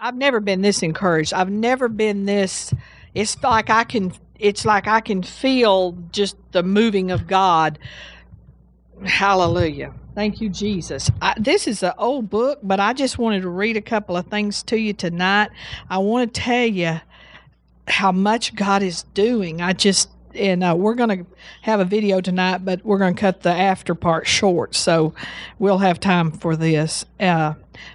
[0.00, 1.34] I've never been this encouraged.
[1.34, 2.72] I've never been this.
[3.14, 4.12] It's like I can.
[4.38, 7.78] It's like I can feel just the moving of God.
[9.04, 9.92] Hallelujah.
[10.14, 11.10] Thank you, Jesus.
[11.20, 14.26] I, this is an old book, but I just wanted to read a couple of
[14.26, 15.50] things to you tonight.
[15.90, 17.00] I want to tell you
[17.88, 19.60] how much God is doing.
[19.60, 21.26] I just and uh, we're going to
[21.62, 25.14] have a video tonight, but we're going to cut the after part short, so
[25.58, 27.04] we'll have time for this.
[27.18, 27.54] Uh,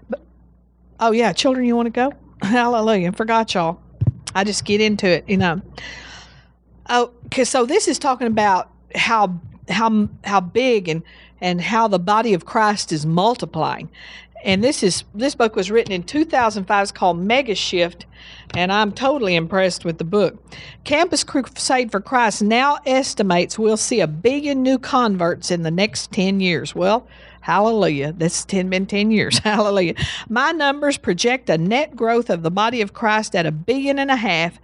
[0.09, 0.22] but,
[1.03, 2.13] oh yeah, children, you want to go?
[2.47, 3.11] Hallelujah!
[3.11, 3.79] Forgot y'all.
[4.33, 5.61] I just get into it, you know.
[6.89, 9.39] Oh, cause so this is talking about how
[9.69, 11.03] how how big and
[11.41, 13.89] and how the body of Christ is multiplying.
[14.43, 16.83] And this is this book was written in 2005.
[16.83, 18.05] It's called Mega Shift,
[18.55, 20.41] and I'm totally impressed with the book.
[20.83, 26.11] Campus Crusade for Christ now estimates we'll see a billion new converts in the next
[26.11, 26.75] 10 years.
[26.75, 27.07] Well,
[27.43, 28.13] Hallelujah.
[28.13, 29.37] That's 10 been 10 years.
[29.43, 29.95] Hallelujah.
[30.29, 34.09] My numbers project a net growth of the body of Christ at a billion and
[34.09, 34.57] a half.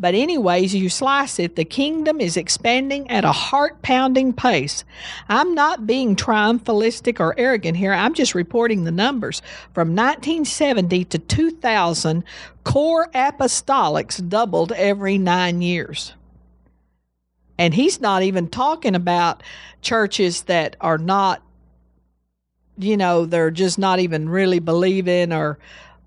[0.00, 4.82] But anyways, you slice it, the kingdom is expanding at a heart-pounding pace.
[5.28, 7.92] I'm not being triumphalistic or arrogant here.
[7.92, 9.40] I'm just reporting the numbers.
[9.72, 12.24] From 1970 to 2000,
[12.64, 16.14] core apostolics doubled every 9 years.
[17.56, 19.44] And he's not even talking about
[19.82, 21.43] churches that are not
[22.78, 25.58] you know, they're just not even really believing or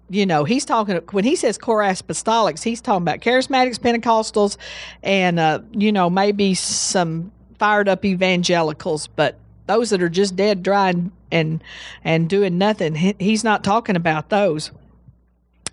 [0.09, 4.57] you know, he's talking when he says core apostolics, he's talking about charismatics, Pentecostals,
[5.03, 10.63] and uh, you know maybe some fired up evangelicals, but those that are just dead,
[10.63, 11.61] dry, and and,
[12.05, 14.71] and doing nothing, he, he's not talking about those.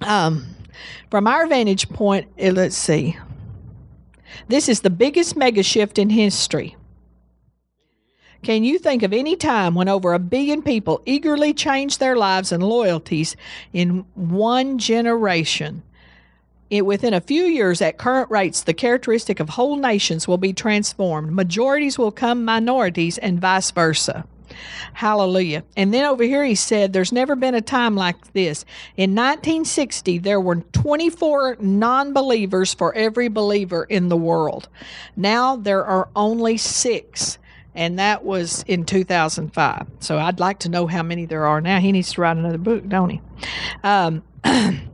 [0.01, 0.45] Um,
[1.11, 3.17] from our vantage point, eh, let's see.
[4.49, 6.77] This is the biggest mega shift in history.
[8.45, 12.53] Can you think of any time when over a billion people eagerly changed their lives
[12.53, 13.37] and loyalties
[13.73, 15.83] in one generation?
[16.69, 20.53] It, within a few years, at current rates, the characteristic of whole nations will be
[20.53, 21.33] transformed.
[21.33, 24.27] Majorities will come minorities, and vice versa.
[24.93, 25.65] Hallelujah.
[25.75, 28.67] And then over here he said, There's never been a time like this.
[28.99, 34.69] In 1960, there were 24 non believers for every believer in the world.
[35.17, 37.39] Now there are only six
[37.75, 39.87] and that was in 2005.
[40.01, 41.81] So I'd like to know how many there are now.
[41.81, 43.21] He needs to write another book, don't he?
[43.83, 44.23] Um,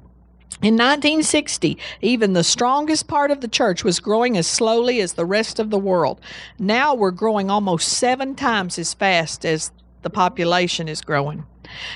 [0.63, 5.25] In 1960, even the strongest part of the church was growing as slowly as the
[5.25, 6.21] rest of the world.
[6.59, 11.47] Now we're growing almost seven times as fast as the population is growing.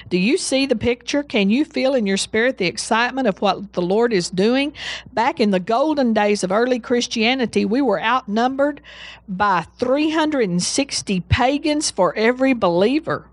[0.09, 1.23] Do you see the picture?
[1.23, 4.73] Can you feel in your spirit the excitement of what the Lord is doing?
[5.13, 8.81] Back in the golden days of early Christianity, we were outnumbered
[9.29, 13.27] by 360 pagans for every believer.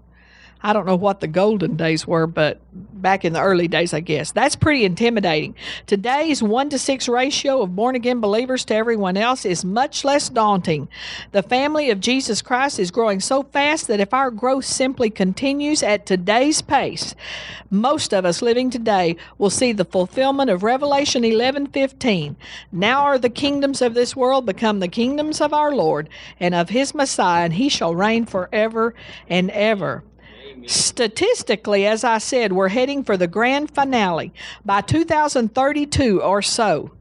[0.63, 3.99] I don't know what the golden days were, but back in the early days, I
[3.99, 4.31] guess.
[4.31, 5.55] That's pretty intimidating.
[5.88, 10.29] Today's one to six ratio of born again believers to everyone else is much less
[10.29, 10.88] daunting.
[11.31, 15.81] The family of Jesus Christ is growing so fast that if our growth simply continues
[15.81, 17.16] at today's pace,
[17.71, 22.35] most of us living today will see the fulfillment of Revelation 11:15.
[22.71, 26.69] Now are the kingdoms of this world become the kingdoms of our Lord and of
[26.69, 28.94] his Messiah, and he shall reign forever
[29.27, 30.03] and ever.
[30.67, 34.34] Statistically, as I said, we're heading for the grand finale
[34.66, 36.91] by 2032 or so.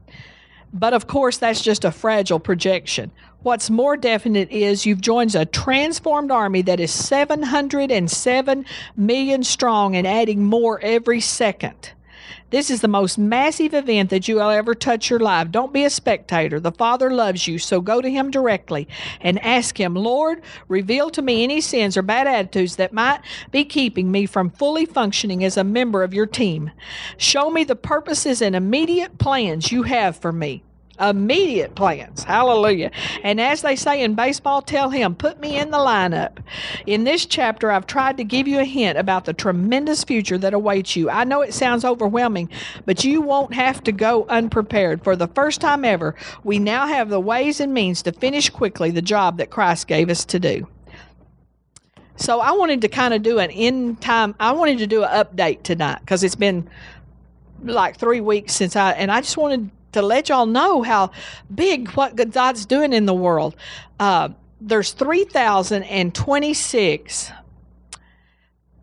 [0.73, 3.11] But of course, that's just a fragile projection.
[3.43, 10.05] What's more definite is you've joined a transformed army that is 707 million strong and
[10.05, 11.91] adding more every second.
[12.49, 15.51] This is the most massive event that you will ever touch your life.
[15.51, 16.59] Don't be a spectator.
[16.59, 18.87] The Father loves you, so go to Him directly
[19.21, 23.21] and ask Him, Lord, reveal to me any sins or bad attitudes that might
[23.51, 26.71] be keeping me from fully functioning as a member of your team.
[27.17, 30.63] Show me the purposes and immediate plans you have for me
[31.01, 32.23] immediate plans.
[32.23, 32.91] Hallelujah.
[33.23, 36.37] And as they say in baseball, tell him, put me in the lineup.
[36.85, 40.53] In this chapter, I've tried to give you a hint about the tremendous future that
[40.53, 41.09] awaits you.
[41.09, 42.49] I know it sounds overwhelming,
[42.85, 45.03] but you won't have to go unprepared.
[45.03, 48.91] For the first time ever, we now have the ways and means to finish quickly
[48.91, 50.67] the job that Christ gave us to do.
[52.17, 55.09] So I wanted to kind of do an end time, I wanted to do an
[55.09, 56.69] update tonight because it's been
[57.63, 61.11] like three weeks since I, and I just wanted to let y'all know how
[61.53, 63.55] big what God's doing in the world.
[63.99, 64.29] Uh,
[64.59, 67.31] there's 3,026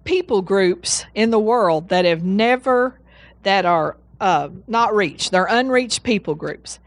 [0.05, 2.99] people groups in the world that have never,
[3.43, 5.31] that are uh, not reached.
[5.31, 6.78] They're unreached people groups.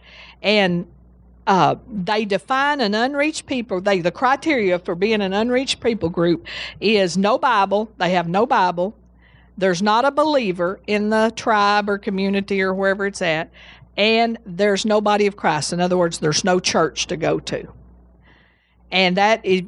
[0.42, 0.88] And
[1.48, 3.82] uh, they define an unreached people.
[3.82, 6.46] They the criteria for being an unreached people group
[6.80, 7.92] is no Bible.
[7.98, 8.96] They have no Bible.
[9.58, 13.52] there's not a believer in the tribe or community or wherever it's at,
[13.98, 15.74] and there's no body of Christ.
[15.74, 17.68] In other words, there's no church to go to.
[18.92, 19.66] And that if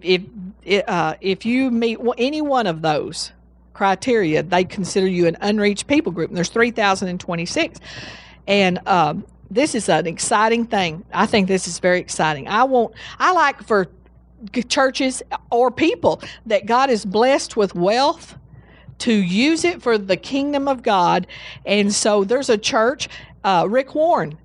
[0.64, 3.31] if, uh, if you meet any one of those
[3.74, 6.30] criteria, they consider you an unreached people group.
[6.30, 7.80] And there's 3,026.
[8.48, 11.04] And um, this is an exciting thing.
[11.14, 12.48] I think this is very exciting.
[12.48, 13.88] I want, I like for
[14.68, 18.36] churches or people that God is blessed with wealth
[19.03, 21.27] to use it for the kingdom of God.
[21.65, 23.09] And so there's a church,
[23.44, 24.38] uh, Rick Warren,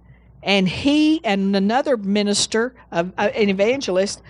[0.43, 4.20] and he and another minister, uh, an evangelist,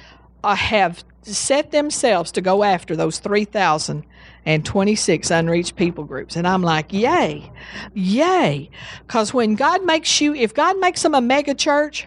[0.44, 6.36] uh, have set themselves to go after those 3,026 unreached people groups.
[6.36, 7.50] And I'm like, yay,
[7.94, 8.69] yay.
[9.06, 12.06] Because when God makes you, if God makes them a mega church,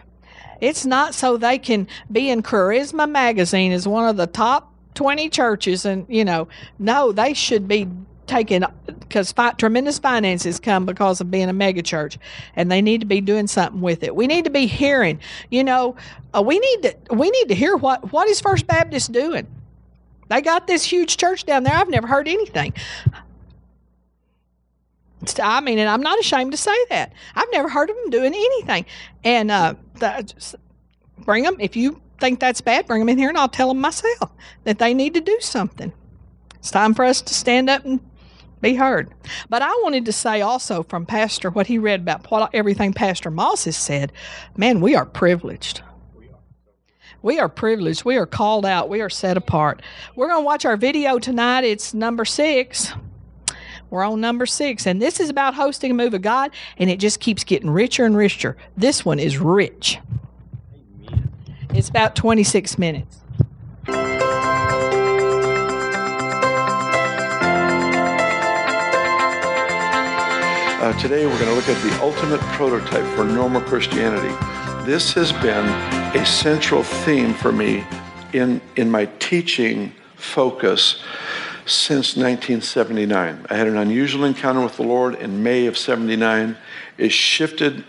[0.60, 5.28] it's not so they can be in Charisma Magazine as one of the top 20
[5.30, 5.86] churches.
[5.86, 6.48] And, you know,
[6.78, 7.88] no, they should be
[8.32, 12.18] taking because fi- tremendous finances come because of being a mega church
[12.56, 15.20] and they need to be doing something with it we need to be hearing
[15.50, 15.94] you know
[16.34, 19.46] uh, we need to we need to hear what what is first baptist doing
[20.30, 22.74] they got this huge church down there i've never heard anything
[25.40, 27.14] I mean, and I'm not ashamed to say that.
[27.36, 28.88] I've never heard of them doing anything.
[29.24, 29.76] And uh,
[31.20, 33.80] bring them, if you think that's bad, bring them in here and I'll tell them
[33.80, 34.32] myself
[34.64, 35.94] that they need to do something.
[36.56, 38.00] It's time for us to stand up and
[38.62, 39.14] be heard.
[39.50, 43.32] But I wanted to say also from Pastor what he read about what everything Pastor
[43.32, 44.12] Moss has said.
[44.56, 45.82] Man, we are privileged.
[47.24, 48.04] We are privileged.
[48.04, 48.90] We are called out.
[48.90, 49.82] We are set apart.
[50.16, 51.64] We're going to watch our video tonight.
[51.64, 52.92] It's number six.
[53.92, 56.98] We're on number six, and this is about hosting a move of God, and it
[56.98, 58.56] just keeps getting richer and richer.
[58.78, 60.00] This one is rich.
[61.74, 63.18] It's about 26 minutes.
[70.92, 74.28] Uh, today we're going to look at the ultimate prototype for normal Christianity.
[74.86, 75.66] This has been
[76.20, 77.86] a central theme for me
[78.34, 81.02] in, in my teaching focus
[81.66, 83.46] since 1979.
[83.50, 86.58] I had an unusual encounter with the Lord in May of 79.
[86.98, 87.86] It shifted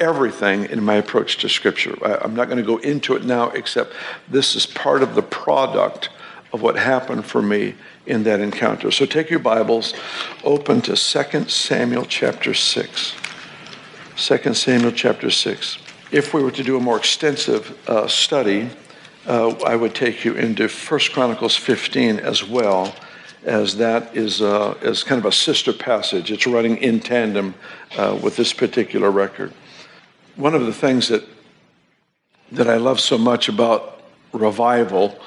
[0.00, 1.98] everything in my approach to Scripture.
[2.02, 3.92] I, I'm not going to go into it now, except
[4.26, 6.08] this is part of the product
[6.54, 7.74] of what happened for me
[8.08, 8.90] in that encounter.
[8.90, 9.94] So take your Bibles,
[10.42, 13.14] open to 2 Samuel chapter 6.
[14.16, 15.78] 2 Samuel chapter 6.
[16.10, 18.70] If we were to do a more extensive uh, study,
[19.26, 22.94] uh, I would take you into 1 Chronicles 15 as well,
[23.44, 26.32] as that is, uh, is kind of a sister passage.
[26.32, 27.54] It's running in tandem
[27.96, 29.52] uh, with this particular record.
[30.36, 31.24] One of the things that,
[32.52, 34.00] that I love so much about
[34.32, 35.18] revival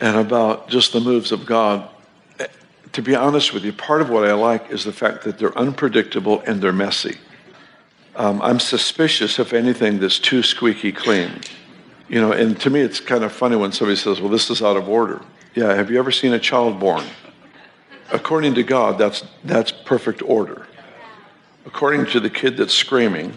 [0.00, 1.90] and about just the moves of God
[2.94, 5.56] to be honest with you, part of what I like is the fact that they're
[5.58, 7.18] unpredictable and they're messy.
[8.16, 11.40] Um, I'm suspicious, if anything, that's too squeaky clean.
[12.08, 14.62] You know, and to me, it's kind of funny when somebody says, well, this is
[14.62, 15.20] out of order.
[15.54, 17.04] Yeah, have you ever seen a child born?
[18.12, 20.68] According to God, that's, that's perfect order.
[21.66, 23.36] According to the kid that's screaming,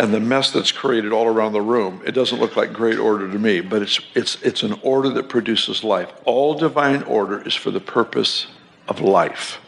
[0.00, 3.30] and the mess that's created all around the room, it doesn't look like great order
[3.30, 6.10] to me, but it's, it's, it's an order that produces life.
[6.24, 8.46] All divine order is for the purpose
[8.88, 9.60] of life.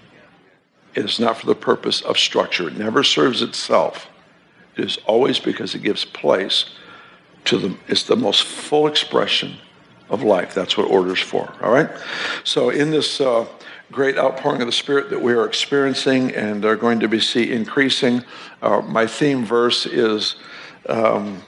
[0.95, 2.69] It is not for the purpose of structure.
[2.69, 4.09] It never serves itself.
[4.75, 6.65] It is always because it gives place
[7.45, 9.59] to the, it's the most full expression
[10.09, 10.55] of life.
[10.55, 11.91] That's what order is for, all right?
[12.43, 13.47] So in this uh,
[13.93, 17.53] great outpouring of the Spirit that we are experiencing and are going to be see
[17.53, 18.25] increasing.
[18.63, 20.37] Uh, my theme verse is
[20.89, 21.43] um,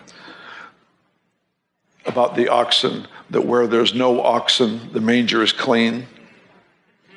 [2.05, 6.07] about the oxen, that where there's no oxen, the manger is clean,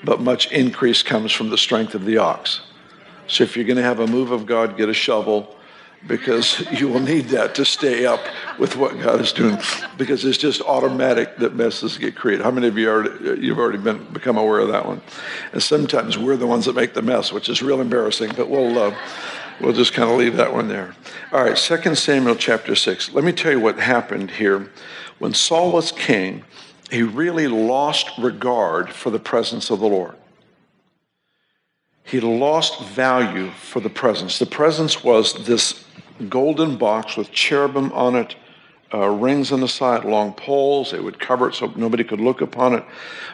[0.04, 2.62] but much increase comes from the strength of the ox.
[3.28, 5.57] So if you're going to have a move of God, get a shovel
[6.06, 8.20] because you will need that to stay up
[8.60, 9.58] with what God is doing
[9.98, 12.44] because it's just automatic that messes get created.
[12.44, 15.02] How many of you already, you've already been become aware of that one?
[15.54, 18.78] And sometimes we're the ones that make the mess, which is real embarrassing, but we'll
[18.78, 18.96] uh,
[19.60, 20.96] we'll just kind of leave that one there.
[21.32, 23.14] All right, 2 Samuel chapter 6.
[23.14, 24.72] Let me tell you what happened here.
[25.20, 26.44] When Saul was king,
[26.92, 30.16] he really lost regard for the presence of the Lord
[32.08, 34.40] he lost value for the presence.
[34.40, 35.84] The presence was this
[36.30, 38.36] golden box with cherubim on it,
[38.94, 40.92] uh, rings on the side, long poles.
[40.92, 42.86] They would cover it so nobody could look upon it.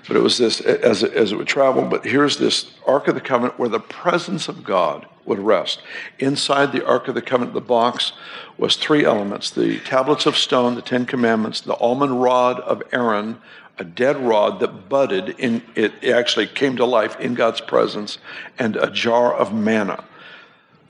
[0.07, 1.83] But it was this as it, as it would travel.
[1.83, 5.83] But here's this Ark of the Covenant where the presence of God would rest.
[6.17, 8.13] Inside the Ark of the Covenant, the box
[8.57, 13.39] was three elements the tablets of stone, the Ten Commandments, the almond rod of Aaron,
[13.77, 18.17] a dead rod that budded in it actually came to life in God's presence,
[18.59, 20.03] and a jar of manna.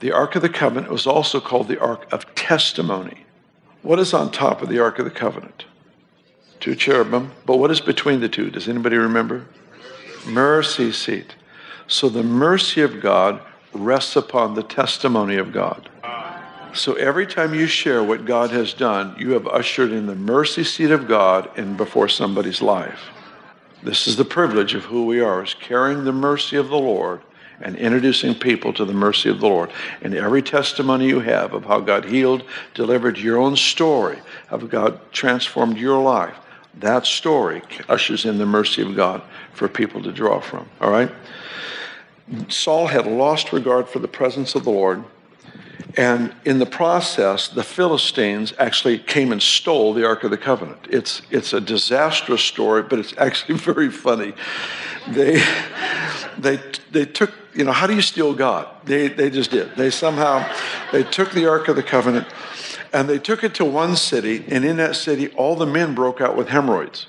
[0.00, 3.24] The Ark of the Covenant was also called the Ark of Testimony.
[3.82, 5.64] What is on top of the Ark of the Covenant?
[6.60, 7.32] Two cherubim.
[7.46, 8.50] But what is between the two?
[8.50, 9.46] Does anybody remember?
[10.26, 11.36] Mercy seat.
[11.86, 13.40] So the mercy of God
[13.72, 15.88] rests upon the testimony of God.
[16.74, 20.64] So every time you share what God has done, you have ushered in the mercy
[20.64, 23.00] seat of God in before somebody's life.
[23.82, 27.20] This is the privilege of who we are, is carrying the mercy of the Lord
[27.60, 29.70] and introducing people to the mercy of the Lord.
[30.02, 32.42] And every testimony you have of how God healed,
[32.74, 34.18] delivered your own story,
[34.50, 36.36] of God transformed your life,
[36.80, 40.68] that story ushers in the mercy of God for people to draw from.
[40.80, 41.10] All right?
[42.48, 45.04] Saul had lost regard for the presence of the Lord.
[45.96, 50.88] And in the process, the Philistines actually came and stole the Ark of the Covenant.
[50.90, 54.34] It's, it's a disastrous story, but it's actually very funny.
[55.08, 55.44] They,
[56.38, 56.58] they,
[56.90, 58.68] they took, you know, how do you steal God?
[58.84, 59.76] They, they just did.
[59.76, 60.50] They somehow,
[60.90, 62.26] they took the Ark of the Covenant
[62.92, 66.20] and they took it to one city, and in that city, all the men broke
[66.20, 67.08] out with hemorrhoids.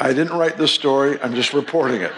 [0.00, 2.12] I didn't write this story, I'm just reporting it.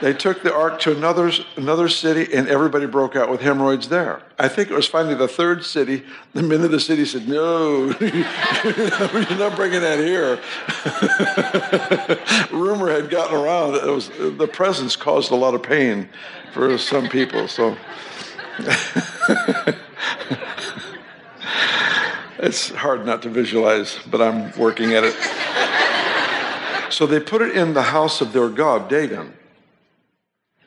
[0.00, 4.22] They took the ark to another, another city, and everybody broke out with hemorrhoids there.
[4.38, 6.04] I think it was finally the third city.
[6.32, 10.40] The men of the city said, No, you're not bringing that here.
[12.58, 13.74] Rumor had gotten around.
[13.74, 16.08] It was, the presence caused a lot of pain
[16.54, 17.46] for some people.
[17.46, 17.76] So.
[22.38, 25.14] it's hard not to visualize, but I'm working at it.
[26.90, 29.34] So they put it in the house of their god, Dagon.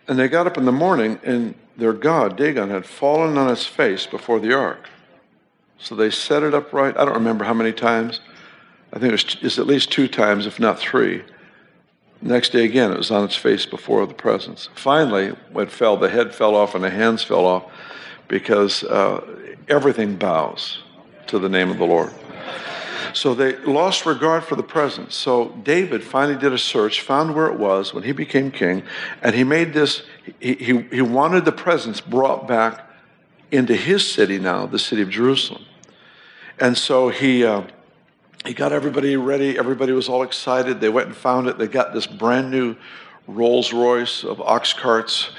[0.08, 3.66] And they got up in the morning, and their god, Dagon, had fallen on his
[3.66, 4.90] face before the ark.
[5.78, 6.98] So they set it upright.
[6.98, 8.22] I don't remember how many times.
[8.92, 11.24] I think it was, it's at least two times, if not three.
[12.22, 14.70] Next day again, it was on its face before the presence.
[14.76, 17.66] Finally, when it fell, the head fell off and the hands fell off
[18.28, 19.22] because uh,
[19.68, 20.84] everything bows
[21.28, 22.14] to the name of the Lord.
[23.14, 25.16] So they lost regard for the presence.
[25.16, 28.84] So David finally did a search, found where it was when he became king,
[29.22, 30.04] and he made this,
[30.40, 32.90] he, he, he wanted the presence brought back
[33.52, 35.64] into his city now, the city of Jerusalem.
[36.60, 37.64] And so he, uh,
[38.46, 39.58] he got everybody ready.
[39.58, 40.82] Everybody was all excited.
[40.82, 41.58] They went and found it.
[41.58, 42.76] They got this brand new
[43.28, 45.30] Rolls Royce of ox carts.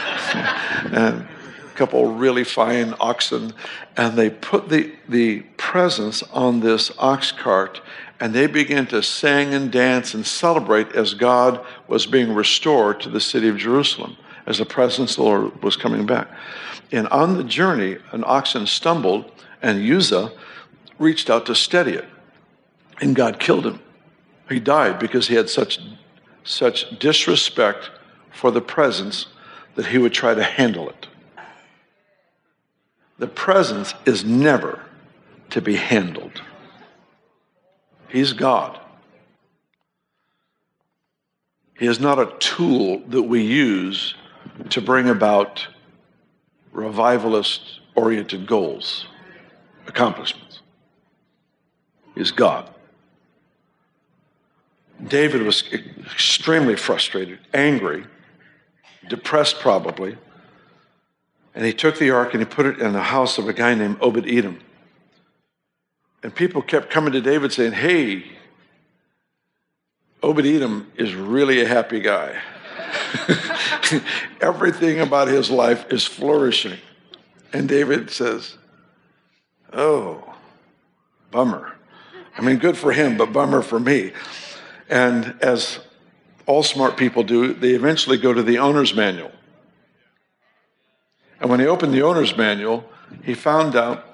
[0.34, 3.52] and a couple really fine oxen,
[3.96, 7.82] and they put the, the presence on this ox cart,
[8.18, 13.10] and they began to sing and dance and celebrate as God was being restored to
[13.10, 16.26] the city of Jerusalem, as the presence of the Lord was coming back.
[16.90, 20.32] And on the journey, an oxen stumbled, and Uzzah
[20.98, 22.08] reached out to steady it,
[23.02, 23.80] and God killed him.
[24.48, 25.80] He died because he had such,
[26.44, 27.90] such disrespect
[28.30, 29.26] for the presence
[29.74, 31.08] that he would try to handle it.
[33.18, 34.87] The presence is never
[35.50, 36.42] to be handled.
[38.08, 38.78] He's God.
[41.78, 44.14] He is not a tool that we use
[44.70, 45.66] to bring about
[46.72, 49.06] revivalist oriented goals,
[49.86, 50.60] accomplishments.
[52.14, 52.68] He's God.
[55.06, 58.04] David was extremely frustrated, angry,
[59.08, 60.16] depressed probably
[61.58, 63.74] and he took the ark and he put it in the house of a guy
[63.74, 64.60] named Obed Edom.
[66.28, 68.22] And people kept coming to David saying, Hey,
[70.22, 72.38] Obed Edom is really a happy guy.
[74.42, 76.76] Everything about his life is flourishing.
[77.54, 78.58] And David says,
[79.72, 80.34] Oh,
[81.30, 81.72] bummer.
[82.36, 84.12] I mean, good for him, but bummer for me.
[84.90, 85.78] And as
[86.44, 89.32] all smart people do, they eventually go to the owner's manual.
[91.40, 92.84] And when he opened the owner's manual,
[93.24, 94.08] he found out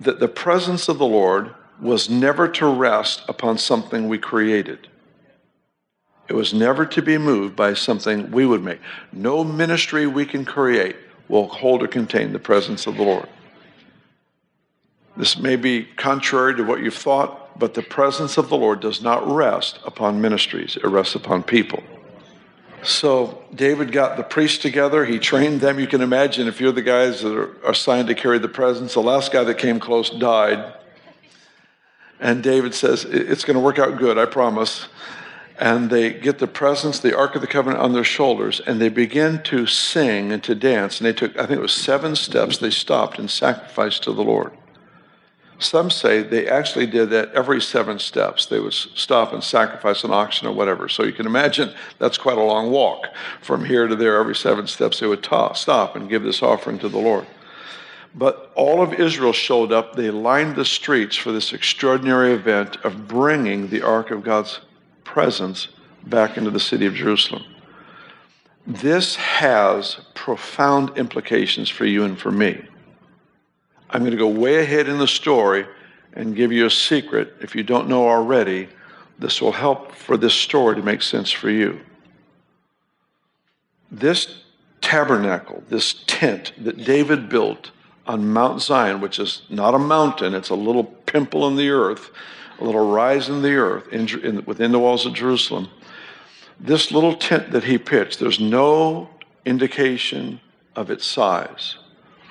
[0.00, 4.88] that the presence of the Lord was never to rest upon something we created.
[6.28, 8.80] It was never to be moved by something we would make.
[9.12, 10.96] No ministry we can create
[11.28, 13.28] will hold or contain the presence of the Lord.
[15.16, 19.02] This may be contrary to what you've thought, but the presence of the Lord does
[19.02, 21.82] not rest upon ministries, it rests upon people.
[22.82, 25.04] So David got the priests together.
[25.04, 25.80] He trained them.
[25.80, 28.94] You can imagine if you're the guys that are assigned to carry the presence.
[28.94, 30.74] The last guy that came close died.
[32.20, 34.86] And David says, It's going to work out good, I promise.
[35.58, 38.88] And they get the presence, the Ark of the Covenant on their shoulders, and they
[38.88, 41.00] begin to sing and to dance.
[41.00, 44.22] And they took, I think it was seven steps, they stopped and sacrificed to the
[44.22, 44.52] Lord.
[45.58, 48.46] Some say they actually did that every seven steps.
[48.46, 50.88] They would stop and sacrifice an oxen or whatever.
[50.88, 53.08] So you can imagine that's quite a long walk
[53.42, 54.18] from here to there.
[54.18, 57.26] Every seven steps, they would stop and give this offering to the Lord.
[58.14, 59.94] But all of Israel showed up.
[59.94, 64.60] They lined the streets for this extraordinary event of bringing the Ark of God's
[65.04, 65.68] presence
[66.06, 67.44] back into the city of Jerusalem.
[68.66, 72.64] This has profound implications for you and for me.
[73.90, 75.66] I'm going to go way ahead in the story
[76.12, 77.34] and give you a secret.
[77.40, 78.68] If you don't know already,
[79.18, 81.80] this will help for this story to make sense for you.
[83.90, 84.42] This
[84.80, 87.70] tabernacle, this tent that David built
[88.06, 92.10] on Mount Zion, which is not a mountain, it's a little pimple in the earth,
[92.58, 95.68] a little rise in the earth in, in, within the walls of Jerusalem.
[96.60, 99.08] This little tent that he pitched, there's no
[99.44, 100.40] indication
[100.74, 101.76] of its size.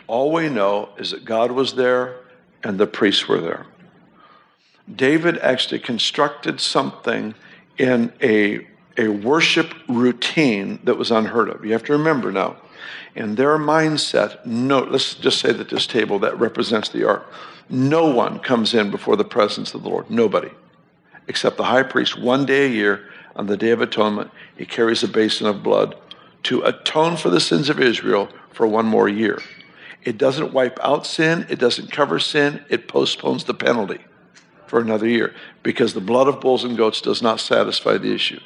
[0.08, 2.16] All we know is that God was there
[2.64, 3.66] and the priests were there.
[4.94, 7.36] David actually constructed something
[7.78, 8.66] in a,
[8.98, 11.66] a worship routine that was unheard of.
[11.66, 12.56] You have to remember now,
[13.16, 17.26] in their mindset, no, let's just say that this table that represents the ark,
[17.70, 20.10] no one comes in before the presence of the Lord.
[20.10, 20.52] Nobody.
[21.28, 25.04] Except the high priest, one day a year on the Day of Atonement, he carries
[25.04, 25.96] a basin of blood
[26.44, 29.40] to atone for the sins of Israel for one more year.
[30.08, 34.00] It doesn't wipe out sin, it doesn't cover sin, it postpones the penalty
[34.66, 38.40] for another year because the blood of bulls and goats does not satisfy the issue.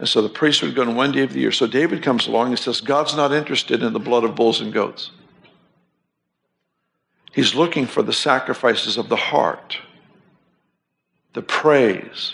[0.00, 1.52] And so the priest would go on one day of the year.
[1.52, 4.72] So David comes along and says, God's not interested in the blood of bulls and
[4.72, 5.12] goats.
[7.32, 9.78] He's looking for the sacrifices of the heart,
[11.32, 12.32] the praise,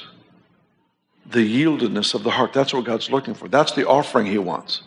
[1.26, 2.54] the yieldedness of the heart.
[2.54, 3.46] That's what God's looking for.
[3.46, 4.80] That's the offering he wants.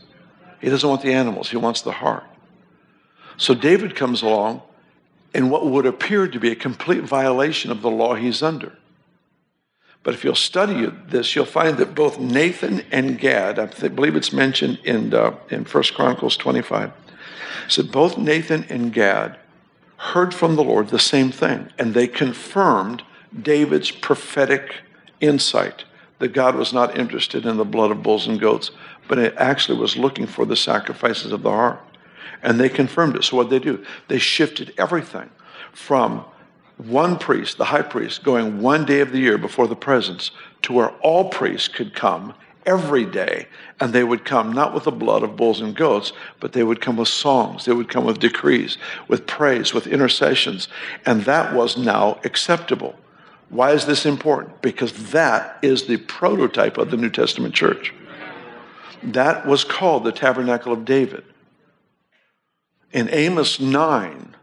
[0.59, 2.23] He doesn't want the animals, he wants the heart.
[3.39, 4.61] So David comes along
[5.33, 8.73] in what would appear to be a complete violation of the law he's under.
[10.03, 14.33] But if you'll study this, you'll find that both Nathan and Gad, I believe it's
[14.33, 16.91] mentioned in, uh, in 1 Chronicles 25,
[17.69, 19.37] said both Nathan and Gad
[19.97, 23.03] heard from the Lord the same thing, and they confirmed
[23.41, 24.81] David's prophetic
[25.21, 25.85] insight
[26.19, 28.71] that God was not interested in the blood of bulls and goats,
[29.07, 31.81] but it actually was looking for the sacrifices of the heart.
[32.41, 33.23] And they confirmed it.
[33.23, 33.85] So what did they do?
[34.07, 35.29] They shifted everything
[35.73, 36.25] from
[36.77, 40.73] one priest, the high priest, going one day of the year before the presence to
[40.73, 42.33] where all priests could come
[42.65, 43.47] every day.
[43.79, 46.79] And they would come not with the blood of bulls and goats, but they would
[46.79, 47.65] come with songs.
[47.65, 50.69] They would come with decrees, with praise, with intercessions.
[51.05, 52.95] And that was now acceptable.
[53.49, 54.61] Why is this important?
[54.61, 57.93] Because that is the prototype of the New Testament church.
[59.01, 61.23] That was called the Tabernacle of David
[62.91, 64.35] in Amos 9,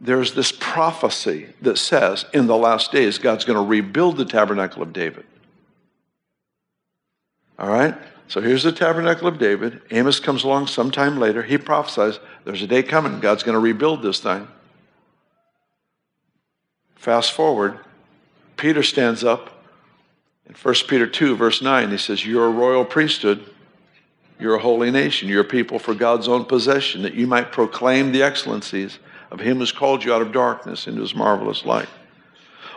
[0.00, 4.82] there's this prophecy that says in the last days, God's going to rebuild the tabernacle
[4.82, 5.24] of David.
[7.58, 7.94] All right?
[8.28, 9.80] So here's the tabernacle of David.
[9.90, 11.42] Amos comes along sometime later.
[11.42, 14.48] He prophesies there's a day coming, God's going to rebuild this thing.
[16.96, 17.78] Fast forward,
[18.56, 19.64] Peter stands up
[20.46, 21.90] in 1 Peter 2, verse 9.
[21.90, 23.48] He says, You're a royal priesthood
[24.38, 25.28] you're a holy nation.
[25.28, 28.98] You're a people for God's own possession, that you might proclaim the excellencies
[29.30, 31.88] of Him who's called you out of darkness into His marvelous light.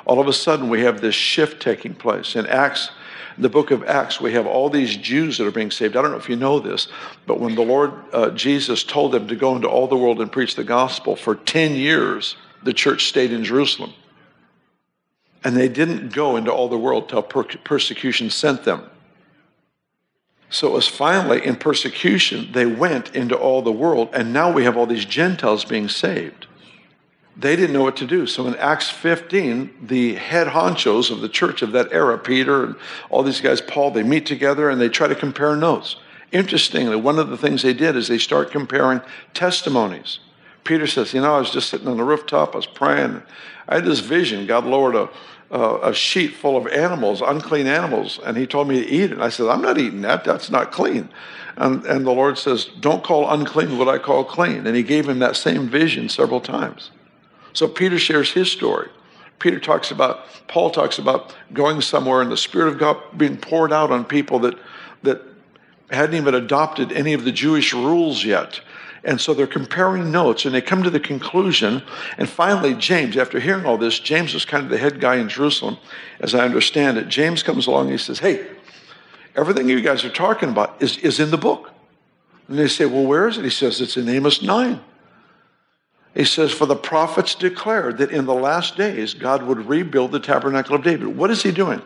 [0.05, 2.35] All of a sudden, we have this shift taking place.
[2.35, 2.89] In Acts,
[3.35, 5.95] in the book of Acts, we have all these Jews that are being saved.
[5.95, 6.87] I don't know if you know this,
[7.27, 10.31] but when the Lord uh, Jesus told them to go into all the world and
[10.31, 13.93] preach the gospel, for 10 years, the church stayed in Jerusalem.
[15.43, 18.89] And they didn't go into all the world till per- persecution sent them.
[20.49, 24.63] So it was finally in persecution, they went into all the world, and now we
[24.63, 26.47] have all these Gentiles being saved.
[27.37, 28.27] They didn't know what to do.
[28.27, 32.75] So in Acts 15, the head honchos of the church of that era, Peter and
[33.09, 35.95] all these guys, Paul, they meet together and they try to compare notes.
[36.31, 39.01] Interestingly, one of the things they did is they start comparing
[39.33, 40.19] testimonies.
[40.63, 43.23] Peter says, You know, I was just sitting on the rooftop, I was praying.
[43.67, 44.45] I had this vision.
[44.45, 45.09] God lowered a,
[45.51, 49.19] uh, a sheet full of animals, unclean animals, and he told me to eat it.
[49.19, 50.23] I said, I'm not eating that.
[50.23, 51.09] That's not clean.
[51.57, 54.65] And, and the Lord says, Don't call unclean what I call clean.
[54.67, 56.91] And he gave him that same vision several times.
[57.53, 58.89] So Peter shares his story.
[59.39, 63.73] Peter talks about, Paul talks about going somewhere and the Spirit of God being poured
[63.73, 64.55] out on people that,
[65.03, 65.21] that
[65.89, 68.61] hadn't even adopted any of the Jewish rules yet.
[69.03, 71.81] And so they're comparing notes and they come to the conclusion.
[72.17, 75.29] And finally, James, after hearing all this, James was kind of the head guy in
[75.29, 75.77] Jerusalem,
[76.19, 77.07] as I understand it.
[77.07, 78.45] James comes along and he says, Hey,
[79.35, 81.71] everything you guys are talking about is, is in the book.
[82.47, 83.43] And they say, Well, where is it?
[83.43, 84.81] He says, It's in Amos 9.
[86.15, 90.19] He says, For the prophets declared that in the last days God would rebuild the
[90.19, 91.07] tabernacle of David.
[91.07, 91.81] What is he doing?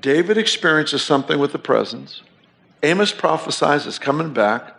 [0.00, 2.22] David experiences something with the presence.
[2.82, 4.73] Amos prophesies it's coming back.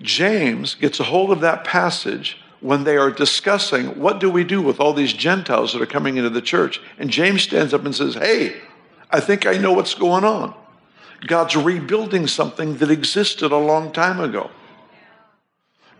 [0.00, 4.60] James gets a hold of that passage when they are discussing what do we do
[4.60, 6.80] with all these Gentiles that are coming into the church.
[6.98, 8.56] And James stands up and says, Hey,
[9.10, 10.54] I think I know what's going on.
[11.26, 14.50] God's rebuilding something that existed a long time ago.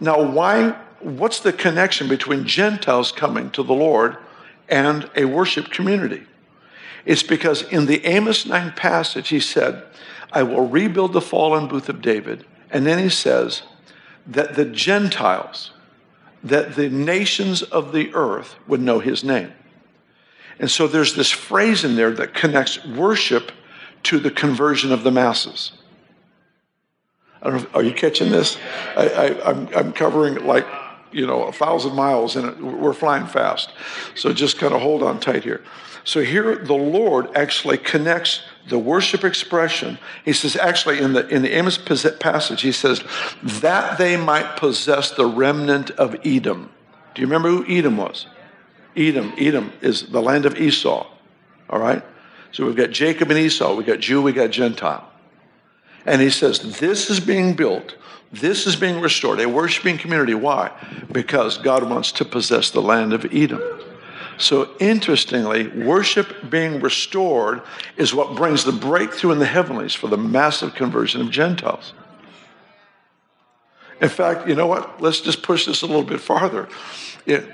[0.00, 0.70] Now, why?
[1.00, 4.16] What's the connection between Gentiles coming to the Lord
[4.68, 6.24] and a worship community?
[7.04, 9.84] It's because in the Amos 9 passage, he said,
[10.32, 12.44] I will rebuild the fallen booth of David.
[12.70, 13.62] And then he says
[14.28, 15.72] that the Gentiles,
[16.44, 19.52] that the nations of the earth would know his name.
[20.60, 23.52] And so there's this phrase in there that connects worship
[24.04, 25.72] to the conversion of the masses.
[27.42, 28.58] are you catching this?
[28.96, 30.66] I, am covering like,
[31.10, 33.72] you know, a thousand miles and we're flying fast.
[34.14, 35.64] So just kind of hold on tight here.
[36.04, 39.98] So here the Lord actually connects the worship expression.
[40.24, 43.02] He says, actually, in the in the Amos passage, he says,
[43.42, 46.70] that they might possess the remnant of Edom.
[47.14, 48.26] Do you remember who Edom was?
[48.96, 49.32] Edom.
[49.38, 51.06] Edom is the land of Esau.
[51.70, 52.02] All right?
[52.52, 55.08] So we've got Jacob and Esau, We've got Jew, we've got Gentile.
[56.06, 57.94] And he says, This is being built,
[58.32, 60.34] this is being restored, a worshiping community.
[60.34, 60.70] Why?
[61.12, 63.62] Because God wants to possess the land of Edom.
[64.38, 67.62] So interestingly, worship being restored
[67.96, 71.92] is what brings the breakthrough in the heavenlies for the massive conversion of Gentiles.
[74.00, 75.00] In fact, you know what?
[75.00, 76.68] Let's just push this a little bit farther,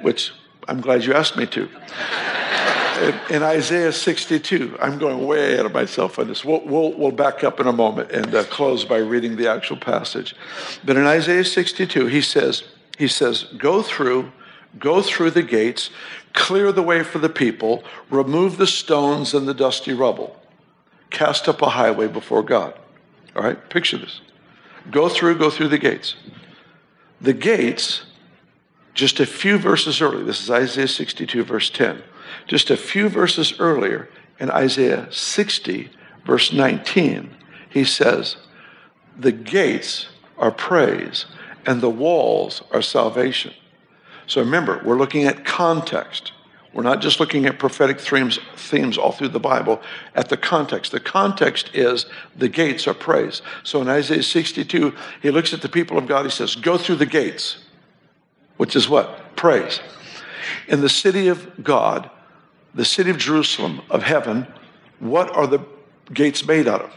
[0.03, 0.33] which
[0.69, 1.69] I'm glad you asked me to
[3.31, 6.45] in, Isaiah 62, I'm going way ahead of myself on this.
[6.45, 9.77] We'll, we'll, we'll back up in a moment and uh, close by reading the actual
[9.77, 10.35] passage.
[10.85, 12.65] But in Isaiah 62, he says,
[12.99, 14.33] he says, go through,
[14.79, 15.91] go through the gates,
[16.35, 20.39] clear the way for the people, remove the stones and the dusty rubble,
[21.11, 22.79] cast up a highway before God.
[23.35, 24.21] All right, picture this.
[24.91, 26.17] Go through, go through the gates.
[27.21, 28.05] The gates,
[28.93, 32.03] just a few verses early, this is Isaiah 62, verse 10
[32.47, 35.91] just a few verses earlier, in Isaiah 60,
[36.27, 37.31] verse 19,
[37.71, 38.37] he says,
[39.17, 41.27] The gates are praise,
[41.65, 43.55] and the walls are salvation.
[44.27, 46.33] So remember, we're looking at context.
[46.73, 49.81] We're not just looking at prophetic themes, themes all through the Bible,
[50.15, 50.91] at the context.
[50.91, 52.07] The context is
[52.37, 53.43] the gates are praise.
[53.63, 56.97] So in Isaiah 62, he looks at the people of God, he says, Go through
[56.97, 57.59] the gates,
[58.57, 59.37] which is what?
[59.37, 59.81] Praise.
[60.67, 62.11] In the city of God,
[62.75, 64.47] the city of Jerusalem, of heaven,
[64.99, 65.61] what are the
[66.13, 66.93] gates made out of?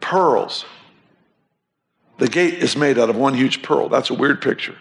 [0.00, 0.66] Pearls.
[2.18, 3.88] The gate is made out of one huge pearl.
[3.88, 4.76] That's a weird picture.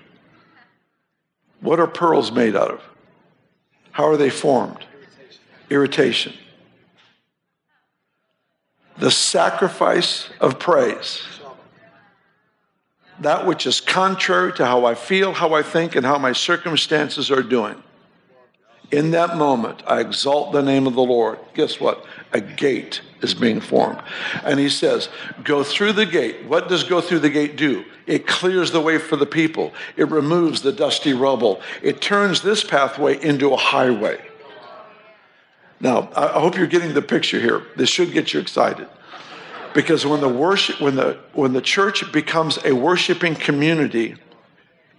[1.62, 2.84] What are pearls made out of?
[3.92, 4.86] How are they formed?
[5.70, 6.34] Irritation.
[8.98, 11.22] The sacrifice of praise.
[13.20, 17.32] That which is contrary to how I feel, how I think, and how my circumstances
[17.32, 17.82] are doing.
[18.92, 21.40] In that moment, I exalt the name of the Lord.
[21.54, 22.06] Guess what?
[22.32, 24.02] A gate is being formed.
[24.44, 25.10] And he says,
[25.44, 26.46] Go through the gate.
[26.46, 27.84] What does go through the gate do?
[28.06, 32.64] It clears the way for the people, it removes the dusty rubble, it turns this
[32.64, 34.24] pathway into a highway.
[35.80, 37.64] Now, I hope you're getting the picture here.
[37.76, 38.88] This should get you excited.
[39.74, 44.16] Because when the worship when the when the church becomes a worshiping community,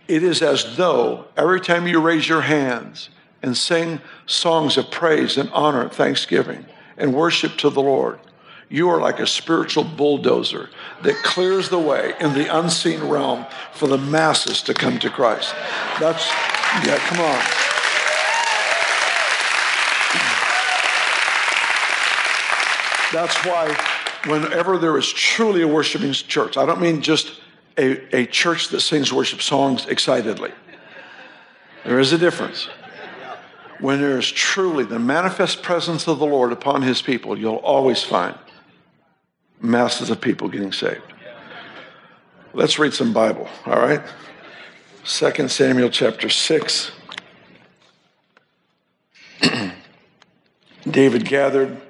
[0.06, 3.08] it is as though every time you raise your hands,
[3.42, 8.18] and sing songs of praise and honor and thanksgiving and worship to the Lord.
[8.68, 10.68] You are like a spiritual bulldozer
[11.02, 15.54] that clears the way in the unseen realm for the masses to come to Christ.
[15.98, 16.28] That's,
[16.84, 17.42] yeah, come on.
[23.10, 23.74] That's why
[24.26, 27.40] whenever there is truly a worshiping church, I don't mean just
[27.78, 30.52] a, a church that sings worship songs excitedly.
[31.84, 32.68] There is a difference
[33.80, 38.02] when there is truly the manifest presence of the Lord upon his people, you'll always
[38.02, 38.36] find
[39.60, 41.02] masses of people getting saved.
[42.54, 44.02] Let's read some Bible, all right?
[45.04, 46.90] 2 Samuel chapter 6.
[50.90, 51.80] David gathered,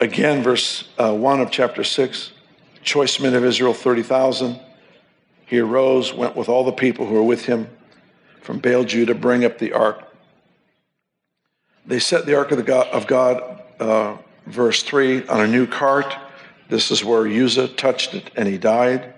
[0.00, 2.32] again, verse uh, 1 of chapter 6,
[2.82, 4.58] choice men of Israel 30,000,
[5.46, 7.68] he arose, went with all the people who were with him
[8.40, 10.09] from Baal Judah, to bring up the ark.
[11.90, 15.66] They set the ark of, the God, of God uh, verse 3, on a new
[15.66, 16.16] cart.
[16.68, 19.12] This is where Uzzah touched it and he died.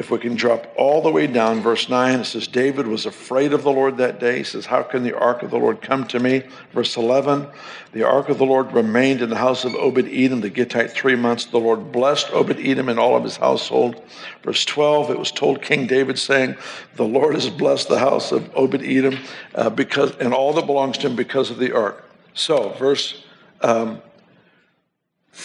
[0.00, 3.52] If we can drop all the way down, verse 9, it says, David was afraid
[3.52, 4.38] of the Lord that day.
[4.38, 6.42] He says, How can the ark of the Lord come to me?
[6.72, 7.46] Verse 11,
[7.92, 11.16] the ark of the Lord remained in the house of Obed Edom the Gittite three
[11.16, 11.44] months.
[11.44, 14.02] The Lord blessed Obed Edom and all of his household.
[14.42, 16.56] Verse 12, it was told King David, saying,
[16.96, 19.18] The Lord has blessed the house of Obed Edom
[19.54, 22.08] uh, because, and all that belongs to him because of the ark.
[22.32, 23.22] So, verse
[23.60, 24.00] um,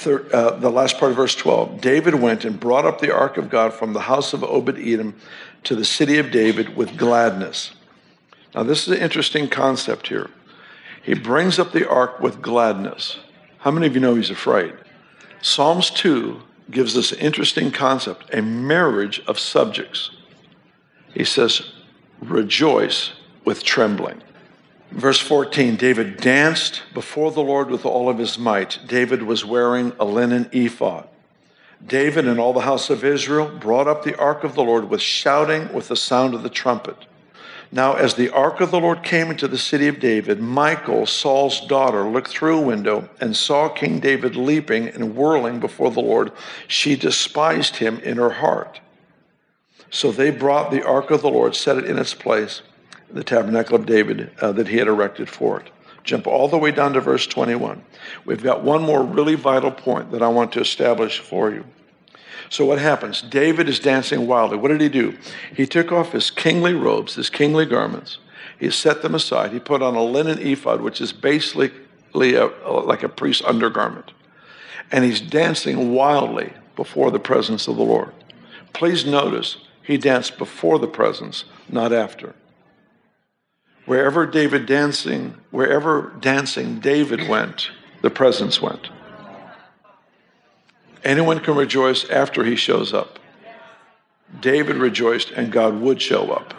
[0.06, 3.50] uh, the last part of verse 12 David went and brought up the ark of
[3.50, 5.16] God from the house of Obed Edom
[5.64, 7.72] to the city of David with gladness.
[8.54, 10.30] Now, this is an interesting concept here.
[11.04, 13.20] He brings up the ark with gladness.
[13.60, 14.74] How many of you know he's afraid?
[15.42, 20.10] Psalms 2 gives us an interesting concept a marriage of subjects.
[21.14, 21.72] He says,
[22.22, 23.12] Rejoice
[23.44, 24.22] with trembling.
[24.96, 28.80] Verse 14 David danced before the Lord with all of his might.
[28.88, 31.10] David was wearing a linen ephod.
[31.86, 35.02] David and all the house of Israel brought up the ark of the Lord with
[35.02, 36.96] shouting, with the sound of the trumpet.
[37.74, 41.60] Now, as the ark of the Lord came into the city of David, Michal, Saul's
[41.68, 46.32] daughter, looked through a window and saw King David leaping and whirling before the Lord.
[46.70, 48.80] She despised him in her heart.
[49.90, 52.62] So they brought the ark of the Lord, set it in its place
[53.12, 55.70] the tabernacle of David uh, that he had erected for it.
[56.04, 57.84] Jump all the way down to verse 21.
[58.26, 61.66] We've got one more really vital point that I want to establish for you.
[62.50, 63.24] So, what happens?
[63.24, 64.58] David is dancing wildly.
[64.58, 65.18] What did he do?
[65.56, 68.20] He took off his kingly robes, his kingly garments.
[68.60, 69.52] He set them aside.
[69.52, 74.14] He put on a linen ephod, which is basically a, like a priest's undergarment.
[74.92, 78.14] And he's dancing wildly before the presence of the Lord.
[78.74, 82.36] Please notice, he danced before the presence, not after.
[83.86, 87.70] Wherever David dancing, wherever dancing David went,
[88.02, 88.90] the presence went.
[91.04, 93.20] Anyone can rejoice after he shows up.
[94.42, 96.54] David rejoiced and God would show up.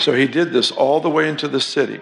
[0.00, 2.00] So he did this all the way into the city.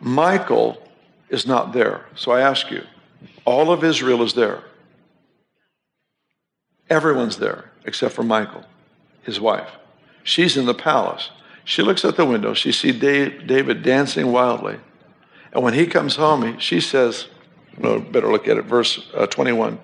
[0.00, 0.80] Michal
[1.28, 2.06] is not there.
[2.14, 2.84] So I ask you,
[3.44, 4.62] all of Israel is there.
[6.88, 8.64] Everyone's there except for Michal,
[9.22, 9.70] his wife.
[10.24, 11.30] She's in the palace.
[11.64, 12.54] She looks at the window.
[12.54, 14.78] She sees David dancing wildly.
[15.52, 17.28] And when he comes home, she says,
[17.78, 19.78] no, better look at it, verse uh, 21.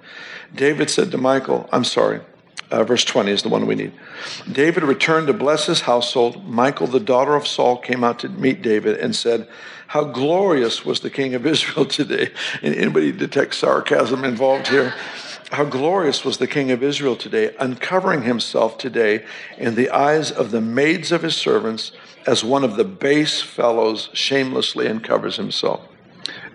[0.55, 2.20] David said to Michal, I'm sorry,
[2.70, 3.92] uh, verse 20 is the one we need.
[4.51, 6.48] David returned to bless his household.
[6.48, 9.48] Michal, the daughter of Saul, came out to meet David and said,
[9.88, 12.31] How glorious was the king of Israel today.
[12.62, 14.94] And anybody detect sarcasm involved here?
[15.51, 19.25] How glorious was the king of Israel today, uncovering himself today
[19.57, 21.93] in the eyes of the maids of his servants
[22.27, 25.89] as one of the base fellows shamelessly uncovers himself.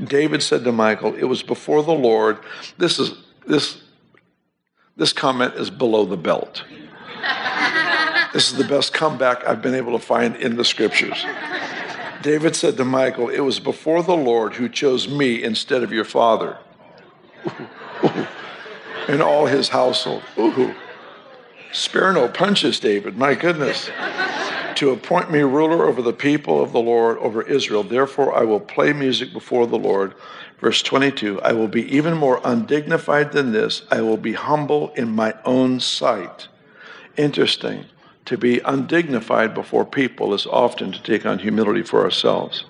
[0.03, 2.37] David said to Michal, It was before the Lord.
[2.77, 3.15] This is
[3.47, 3.81] this
[4.95, 6.63] this comment is below the belt.
[8.33, 11.25] this is the best comeback I've been able to find in the scriptures.
[12.21, 16.05] David said to Michal, It was before the Lord who chose me instead of your
[16.05, 16.59] father
[19.07, 20.23] and all his household.
[20.37, 20.73] Ooh.
[21.71, 23.17] Spare no punches, David.
[23.17, 23.89] My goodness.
[24.75, 27.83] to appoint me ruler over the people of the Lord, over Israel.
[27.83, 30.13] Therefore, I will play music before the Lord.
[30.59, 33.83] Verse 22 I will be even more undignified than this.
[33.91, 36.47] I will be humble in my own sight.
[37.17, 37.85] Interesting.
[38.25, 42.63] To be undignified before people is often to take on humility for ourselves.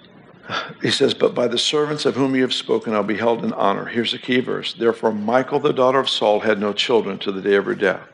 [0.82, 3.54] He says, But by the servants of whom you have spoken, I'll be held in
[3.54, 3.86] honor.
[3.86, 4.74] Here's a key verse.
[4.74, 8.08] Therefore, Michal, the daughter of Saul, had no children to the day of her death.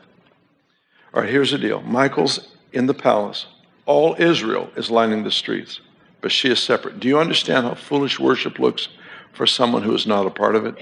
[1.12, 3.46] All right, here's the deal Michal's in the palace.
[3.86, 5.80] All Israel is lining the streets,
[6.20, 7.00] but she is separate.
[7.00, 8.88] Do you understand how foolish worship looks
[9.32, 10.76] for someone who is not a part of it?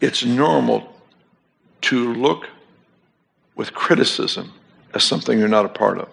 [0.00, 0.94] It's normal
[1.82, 2.48] to look
[3.54, 4.54] with criticism
[4.94, 6.08] as something you're not a part of.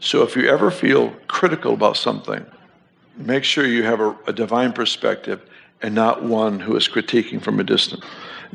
[0.00, 2.46] So if you ever feel critical about something,
[3.16, 5.42] Make sure you have a, a divine perspective
[5.82, 8.04] and not one who is critiquing from a distance.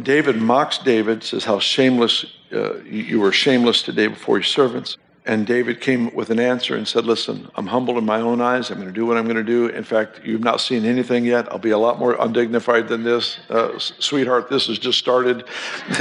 [0.01, 4.97] David mocks David, says how shameless uh, you were shameless today before your servants.
[5.27, 8.69] And David came with an answer and said, Listen, I'm humble in my own eyes.
[8.71, 9.67] I'm going to do what I'm going to do.
[9.67, 11.51] In fact, you've not seen anything yet.
[11.51, 13.37] I'll be a lot more undignified than this.
[13.49, 15.43] Uh, sweetheart, this has just started,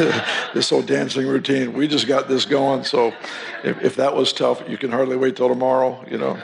[0.54, 1.72] this whole dancing routine.
[1.72, 2.84] We just got this going.
[2.84, 3.12] So
[3.64, 6.40] if, if that was tough, you can hardly wait till tomorrow, you know.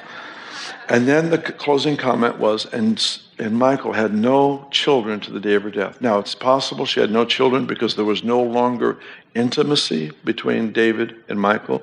[0.88, 3.02] And then the closing comment was, and,
[3.38, 6.00] and Michal had no children to the day of her death.
[6.00, 8.98] Now, it's possible she had no children because there was no longer
[9.34, 11.82] intimacy between David and Michal.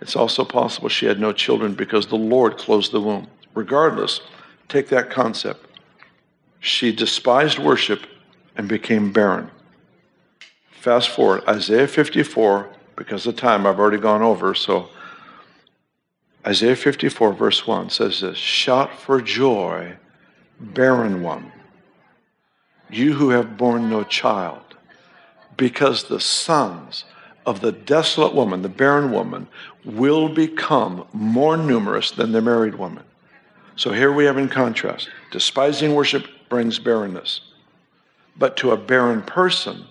[0.00, 3.28] It's also possible she had no children because the Lord closed the womb.
[3.54, 4.20] Regardless,
[4.68, 5.66] take that concept.
[6.60, 8.06] She despised worship
[8.56, 9.50] and became barren.
[10.72, 14.88] Fast forward, Isaiah 54, because of time I've already gone over, so
[16.46, 19.96] Isaiah 54, verse 1 says this Shout for joy,
[20.60, 21.50] barren one,
[22.88, 24.76] you who have borne no child,
[25.56, 27.04] because the sons
[27.44, 29.48] of the desolate woman, the barren woman,
[29.84, 33.04] will become more numerous than the married woman.
[33.74, 37.40] So here we have in contrast despising worship brings barrenness.
[38.36, 39.86] But to a barren person,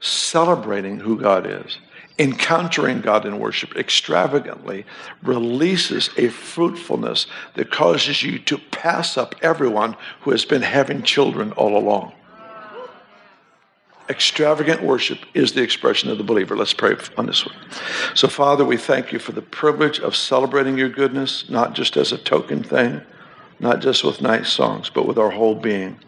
[0.00, 1.78] celebrating who God is,
[2.18, 4.86] encountering God in worship extravagantly
[5.22, 11.52] releases a fruitfulness that causes you to pass up everyone who has been having children
[11.52, 12.12] all along.
[14.08, 16.56] Extravagant worship is the expression of the believer.
[16.56, 17.56] Let's pray on this one.
[18.14, 22.12] So, Father, we thank you for the privilege of celebrating your goodness, not just as
[22.12, 23.02] a token thing,
[23.58, 25.98] not just with nice songs, but with our whole being,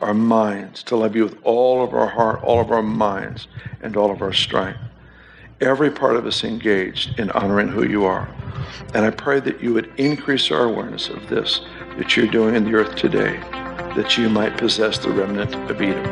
[0.00, 3.46] our minds, to love you with all of our heart, all of our minds,
[3.80, 4.80] and all of our strength
[5.64, 8.28] every part of us engaged in honoring who you are.
[8.92, 11.60] And I pray that you would increase our awareness of this
[11.96, 13.38] that you're doing in the earth today,
[13.96, 16.04] that you might possess the remnant of Edom,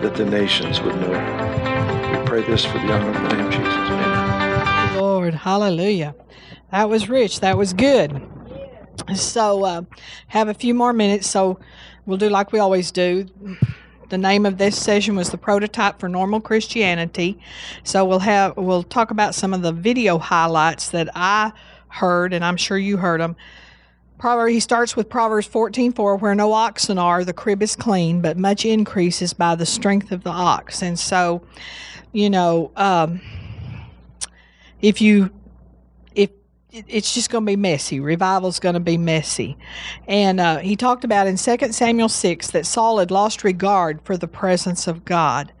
[0.00, 2.18] that the nations would know you.
[2.18, 3.74] We pray this for the honor of the name of Jesus.
[3.74, 4.96] Amen.
[4.98, 6.14] Lord, hallelujah.
[6.72, 7.40] That was rich.
[7.40, 8.20] That was good.
[9.14, 9.82] So, uh,
[10.28, 11.28] have a few more minutes.
[11.28, 11.58] So,
[12.06, 13.26] we'll do like we always do
[14.10, 17.38] the name of this session was the prototype for normal Christianity.
[17.84, 21.52] So we'll have we'll talk about some of the video highlights that I
[21.88, 23.36] heard, and I'm sure you heard them.
[24.18, 28.36] Proverbs, he starts with Proverbs 14:4, where no oxen are, the crib is clean, but
[28.36, 30.82] much increases by the strength of the ox.
[30.82, 31.40] And so,
[32.12, 33.22] you know, um,
[34.82, 35.30] if you
[36.72, 38.00] it's just going to be messy.
[38.00, 39.56] Revival's going to be messy.
[40.06, 44.16] And uh, he talked about in 2 Samuel 6 that Saul had lost regard for
[44.16, 45.52] the presence of God.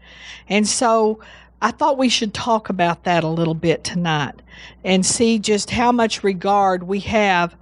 [0.48, 1.20] And so
[1.62, 4.40] I thought we should talk about that a little bit tonight
[4.84, 7.54] and see just how much regard we have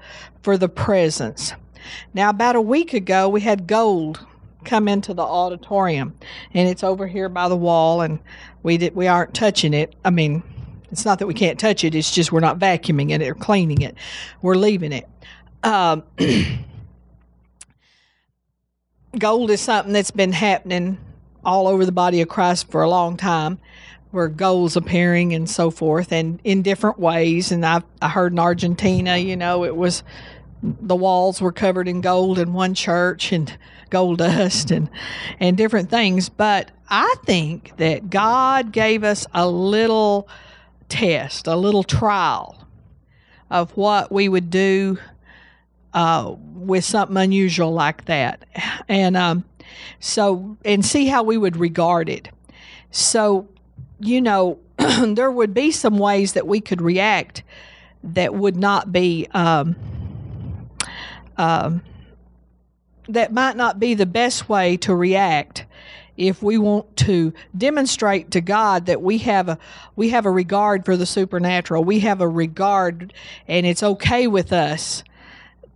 [0.42, 1.52] for the presence.
[2.14, 4.24] Now, about a week ago, we had gold
[4.64, 6.14] come into the auditorium,
[6.52, 8.18] and it's over here by the wall, and
[8.62, 9.94] we did, we aren't touching it.
[10.04, 10.42] I mean,
[10.90, 13.82] it's not that we can't touch it, it's just we're not vacuuming it or cleaning
[13.82, 13.94] it.
[14.42, 15.08] We're leaving it.
[15.62, 16.02] Um,
[19.18, 20.98] gold is something that's been happening
[21.44, 23.58] all over the body of Christ for a long time,
[24.10, 27.52] where gold's appearing and so forth, and in different ways.
[27.52, 30.02] And I've I heard in Argentina, you know, it was
[30.62, 33.56] the walls were covered in gold in one church and
[33.90, 34.88] gold dust and
[35.40, 36.28] and different things.
[36.28, 40.28] But I think that God gave us a little
[40.88, 42.56] test, a little trial
[43.50, 44.98] of what we would do
[45.94, 48.44] uh, with something unusual like that.
[48.88, 49.44] And um,
[50.00, 52.28] so, and see how we would regard it.
[52.90, 53.48] So,
[54.00, 54.58] you know,
[55.02, 57.42] there would be some ways that we could react
[58.02, 59.76] that would not be, um,
[61.36, 61.82] um,
[63.08, 65.64] that might not be the best way to react
[66.18, 69.58] if we want to demonstrate to God that we have a
[69.96, 73.14] we have a regard for the supernatural, we have a regard
[73.46, 75.04] and it's okay with us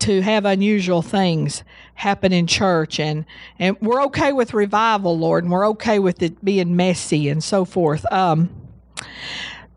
[0.00, 1.62] to have unusual things
[1.94, 3.24] happen in church and
[3.60, 7.64] and we're okay with revival, Lord, and we're okay with it being messy and so
[7.64, 8.04] forth.
[8.12, 8.50] Um,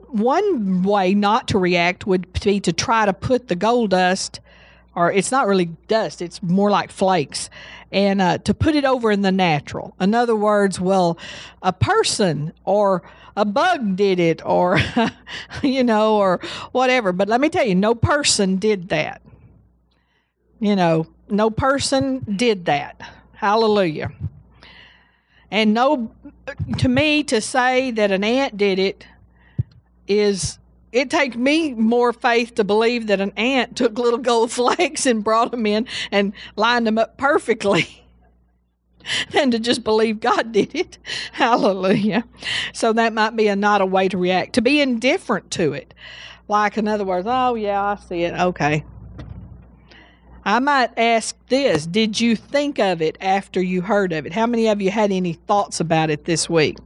[0.08, 4.40] one way not to react would be to try to put the gold dust
[4.96, 7.50] or it's not really dust, it's more like flakes,
[7.96, 9.96] and uh, to put it over in the natural.
[10.02, 11.18] In other words, well,
[11.62, 13.04] a person or
[13.38, 14.80] a bug did it, or,
[15.64, 16.42] you know, or
[16.74, 17.14] whatever.
[17.14, 19.22] But let me tell you, no person did that.
[20.60, 23.02] You know, no person did that.
[23.34, 24.12] Hallelujah.
[25.50, 26.12] And no,
[26.80, 29.08] to me, to say that an ant did it
[30.06, 30.60] is
[30.96, 35.26] it takes me more faith to believe that an ant took little gold flakes and
[35.26, 38.06] brought them in and lined them up perfectly
[39.32, 40.98] than to just believe God did it.
[41.34, 42.24] Hallelujah.
[42.72, 45.94] So that might be a not a way to react, to be indifferent to it.
[46.48, 48.34] Like, in other words, oh, yeah, I see it.
[48.34, 48.86] Okay.
[50.46, 54.32] I might ask this Did you think of it after you heard of it?
[54.32, 56.78] How many of you had any thoughts about it this week?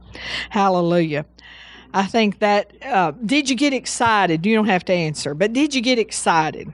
[0.48, 1.26] Hallelujah.
[1.92, 4.46] I think that, uh, did you get excited?
[4.46, 6.72] You don't have to answer, but did you get excited?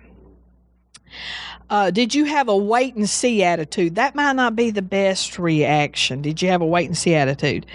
[1.68, 3.96] Uh, did you have a wait and see attitude?
[3.96, 6.22] That might not be the best reaction.
[6.22, 7.66] Did you have a wait and see attitude?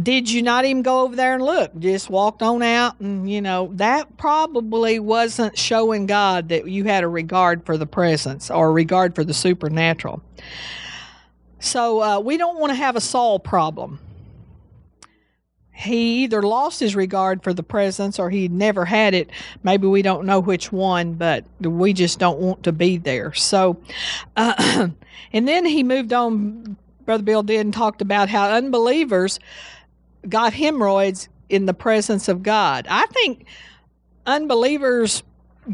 [0.00, 1.78] Did you not even go over there and look?
[1.78, 7.04] Just walked on out, and you know that probably wasn't showing God that you had
[7.04, 10.22] a regard for the presence or a regard for the supernatural.
[11.60, 14.00] So uh, we don't want to have a Saul problem
[15.72, 19.30] he either lost his regard for the presence or he never had it.
[19.62, 23.32] Maybe we don't know which one, but we just don't want to be there.
[23.32, 23.78] So,
[24.36, 24.88] uh,
[25.32, 26.76] and then he moved on.
[27.04, 29.40] Brother Bill did and talked about how unbelievers
[30.28, 32.86] got hemorrhoids in the presence of God.
[32.88, 33.44] I think
[34.24, 35.24] unbelievers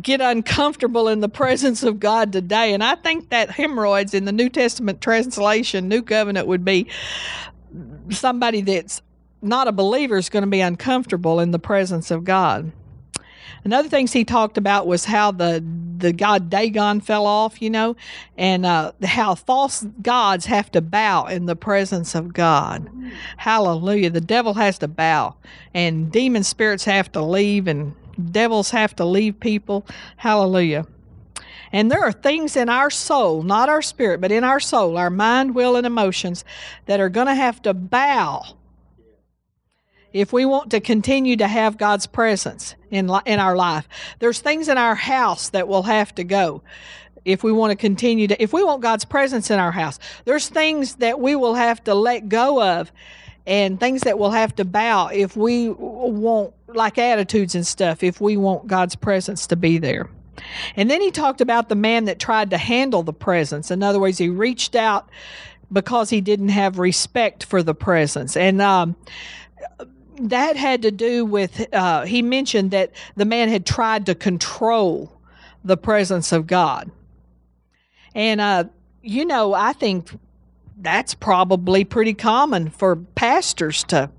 [0.00, 2.72] get uncomfortable in the presence of God today.
[2.72, 6.88] And I think that hemorrhoids in the New Testament translation, New Covenant, would be
[8.10, 9.02] somebody that's
[9.42, 12.72] not a believer is going to be uncomfortable in the presence of God.
[13.64, 15.64] Another things he talked about was how the
[15.98, 17.96] the god Dagon fell off, you know,
[18.36, 22.88] and uh, how false gods have to bow in the presence of God.
[23.36, 24.10] Hallelujah!
[24.10, 25.34] The devil has to bow,
[25.74, 27.94] and demon spirits have to leave, and
[28.30, 29.84] devils have to leave people.
[30.16, 30.86] Hallelujah!
[31.72, 35.10] And there are things in our soul, not our spirit, but in our soul, our
[35.10, 36.44] mind, will, and emotions,
[36.86, 38.57] that are going to have to bow
[40.12, 43.88] if we want to continue to have God's presence in in our life.
[44.18, 46.62] There's things in our house that will have to go
[47.24, 49.98] if we want to continue to if we want God's presence in our house.
[50.24, 52.92] There's things that we will have to let go of
[53.46, 58.20] and things that we'll have to bow if we want like attitudes and stuff if
[58.20, 60.08] we want God's presence to be there.
[60.76, 63.70] And then he talked about the man that tried to handle the presence.
[63.70, 65.08] In other words, he reached out
[65.72, 68.36] because he didn't have respect for the presence.
[68.36, 68.96] And um,
[70.20, 75.12] that had to do with, uh, he mentioned that the man had tried to control
[75.64, 76.90] the presence of God.
[78.14, 78.64] And, uh,
[79.02, 80.10] you know, I think
[80.80, 84.10] that's probably pretty common for pastors to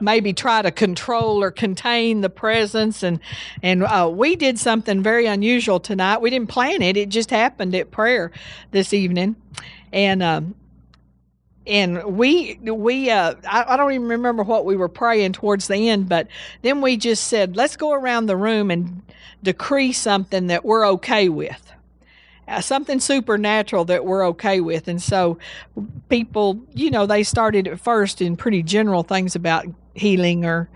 [0.00, 3.02] maybe try to control or contain the presence.
[3.02, 3.20] And
[3.62, 6.20] and uh, we did something very unusual tonight.
[6.20, 6.96] We didn't plan it.
[6.96, 8.30] It just happened at prayer
[8.70, 9.36] this evening.
[9.92, 10.54] And um,
[11.66, 15.88] and we we uh I, I, don't even remember what we were praying towards the
[15.88, 16.28] end but
[16.62, 19.02] then we just said let's go around the room and
[19.42, 21.74] decree something that we're okay with
[22.46, 24.88] uh, something supernatural that we're okay with.
[24.88, 25.38] And so
[26.08, 30.68] people you know they started at first in pretty general things about healing or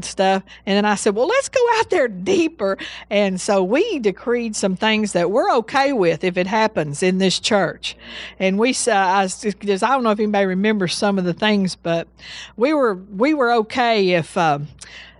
[0.00, 0.42] stuff.
[0.66, 2.78] And then I said, well, let's go out there deeper.
[3.10, 7.38] And so we decreed some things that we're okay with if it happens in this
[7.40, 7.96] church.
[8.38, 11.76] And we, uh, I, just, I don't know if anybody remembers some of the things,
[11.76, 12.08] but
[12.56, 14.60] we were, we were okay if, uh,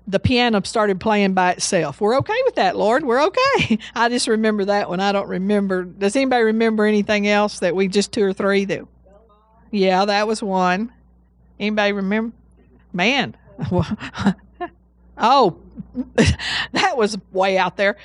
[0.06, 2.00] the piano started playing by itself.
[2.00, 3.04] We're okay with that, Lord.
[3.04, 3.78] We're okay.
[3.94, 4.98] I just remember that one.
[4.98, 5.84] I don't remember.
[5.84, 8.86] Does anybody remember anything else that we just two or three that?
[9.70, 10.92] Yeah, that was one.
[11.60, 12.34] Anybody remember?
[12.92, 13.36] Man,
[15.20, 15.58] Oh,
[16.72, 17.96] that was way out there.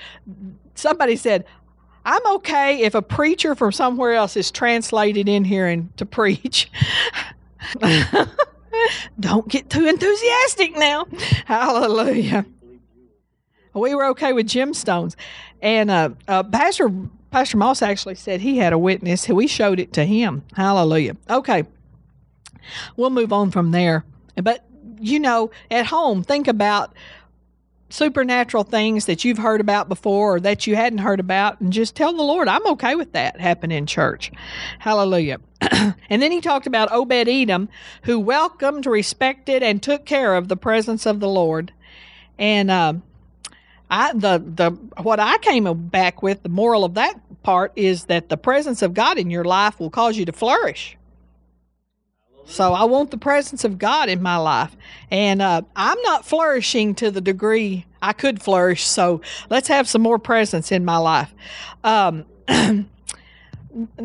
[0.75, 1.45] Somebody said,
[2.05, 6.69] I'm okay if a preacher from somewhere else is translated in here and to preach.
[9.19, 11.07] Don't get too enthusiastic now.
[11.45, 12.45] Hallelujah.
[13.73, 15.15] We were okay with gemstones.
[15.61, 16.91] And uh, uh, Pastor
[17.31, 19.27] Pastor Moss actually said he had a witness.
[19.27, 20.43] We showed it to him.
[20.53, 21.17] Hallelujah.
[21.29, 21.65] Okay.
[22.95, 24.05] We'll move on from there.
[24.41, 24.63] But
[24.99, 26.93] you know, at home, think about
[27.89, 31.95] supernatural things that you've heard about before or that you hadn't heard about and just
[31.95, 34.31] tell the Lord, I'm okay with that happening in church.
[34.79, 35.39] Hallelujah.
[35.61, 37.69] and then he talked about Obed Edom,
[38.03, 41.71] who welcomed, respected, and took care of the presence of the Lord.
[42.37, 42.95] And uh,
[43.89, 44.71] I the the
[45.01, 48.93] what I came back with, the moral of that part is that the presence of
[48.93, 50.97] God in your life will cause you to flourish.
[52.45, 54.75] So I want the presence of God in my life.
[55.11, 58.83] And uh, I'm not flourishing to the degree I could flourish.
[58.83, 61.33] So let's have some more presence in my life.
[61.83, 62.87] Um, and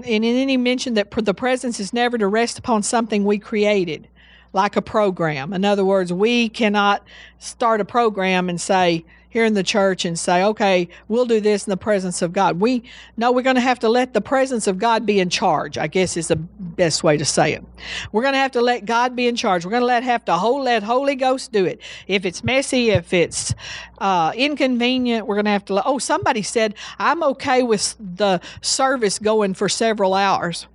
[0.03, 4.09] then he mentioned that the presence is never to rest upon something we created,
[4.53, 5.53] like a program.
[5.53, 7.05] In other words, we cannot
[7.39, 11.67] start a program and say, here in the church and say, okay, we'll do this
[11.67, 12.61] in the presence of God.
[12.61, 12.83] We
[13.17, 15.87] know we're going to have to let the presence of God be in charge, I
[15.87, 17.65] guess is the best way to say it.
[18.13, 19.65] We're going to have to let God be in charge.
[19.65, 21.81] We're going to let have to whole, let Holy Ghost do it.
[22.07, 23.55] If it's messy, if it's
[23.99, 28.41] uh, inconvenient, we're going to have to let, oh, somebody said, I'm okay with the
[28.61, 30.67] service going for several hours.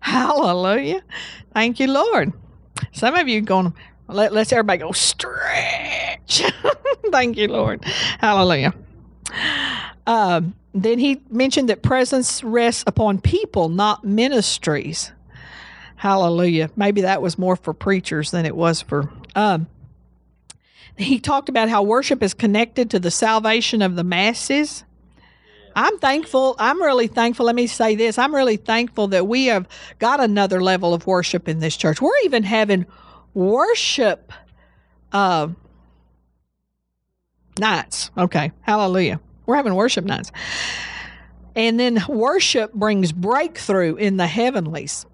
[0.00, 1.02] Hallelujah.
[1.54, 2.32] Thank you, Lord.
[2.92, 3.74] Some of you going,
[4.08, 6.42] let, let's everybody go stretch.
[7.10, 7.84] Thank you, Lord.
[8.18, 8.74] Hallelujah.
[10.06, 15.12] Um, then he mentioned that presence rests upon people, not ministries.
[15.96, 16.70] Hallelujah.
[16.76, 19.10] Maybe that was more for preachers than it was for.
[19.34, 19.66] Um,
[20.96, 24.84] he talked about how worship is connected to the salvation of the masses.
[25.76, 26.56] I'm thankful.
[26.58, 27.46] I'm really thankful.
[27.46, 28.18] Let me say this.
[28.18, 32.00] I'm really thankful that we have got another level of worship in this church.
[32.00, 32.86] We're even having
[33.38, 34.32] worship
[35.12, 35.46] uh,
[37.58, 38.10] nights.
[38.18, 38.50] Okay.
[38.62, 39.20] Hallelujah.
[39.46, 40.32] We're having worship nights.
[41.54, 45.06] And then worship brings breakthrough in the heavenlies.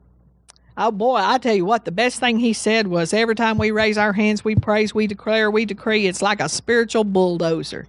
[0.76, 3.70] Oh boy, I tell you what, the best thing he said was every time we
[3.70, 6.06] raise our hands, we praise, we declare, we decree.
[6.06, 7.86] It's like a spiritual bulldozer.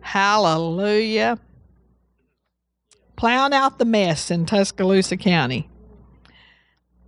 [0.00, 1.38] Hallelujah.
[3.16, 5.68] Plowing out the mess in Tuscaloosa County.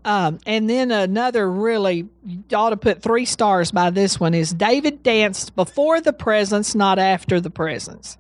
[0.05, 2.07] Um, and then another really,
[2.53, 6.99] ought to put three stars by this one is David danced before the presence, not
[6.99, 8.19] after the presence.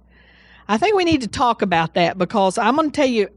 [0.66, 3.28] I think we need to talk about that because I'm going to tell you,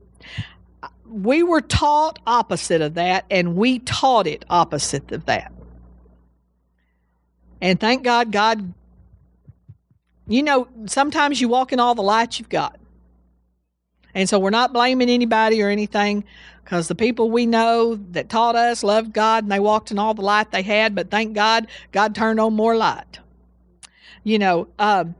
[1.05, 5.51] we were taught opposite of that, and we taught it opposite of that.
[7.61, 8.73] And thank God, God,
[10.27, 12.79] you know, sometimes you walk in all the lights you've got.
[14.13, 16.23] And so we're not blaming anybody or anything
[16.63, 20.13] because the people we know that taught us loved God and they walked in all
[20.13, 23.19] the light they had, but thank God, God turned on more light.
[24.23, 25.15] You know, um,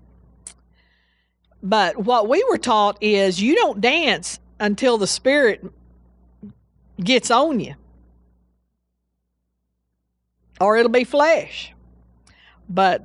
[1.63, 5.63] but what we were taught is you don't dance until the Spirit
[7.01, 7.75] gets on you,
[10.59, 11.73] or it'll be flesh.
[12.67, 13.03] But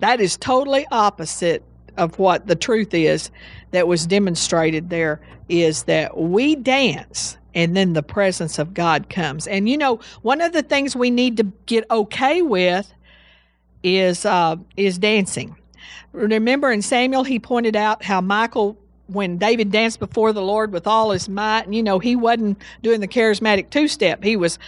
[0.00, 1.64] that is totally opposite
[1.96, 3.30] of what the truth is
[3.70, 9.46] that was demonstrated there is that we dance and then the presence of God comes.
[9.46, 12.92] And you know, one of the things we need to get okay with
[13.82, 15.56] is uh, is dancing.
[16.12, 20.86] Remember in Samuel, he pointed out how Michal, when David danced before the Lord with
[20.86, 24.22] all his might, and you know, he wasn't doing the charismatic two step.
[24.22, 24.58] He was,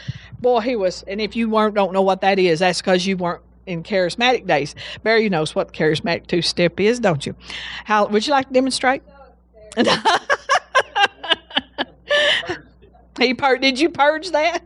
[0.40, 1.04] boy, he was.
[1.06, 4.46] And if you weren't don't know what that is, that's because you weren't in charismatic
[4.46, 4.74] days.
[5.02, 7.34] Barry knows what charismatic two step is, don't you?
[7.84, 9.02] How would you like to demonstrate?
[13.18, 14.62] he pur- did you purge that?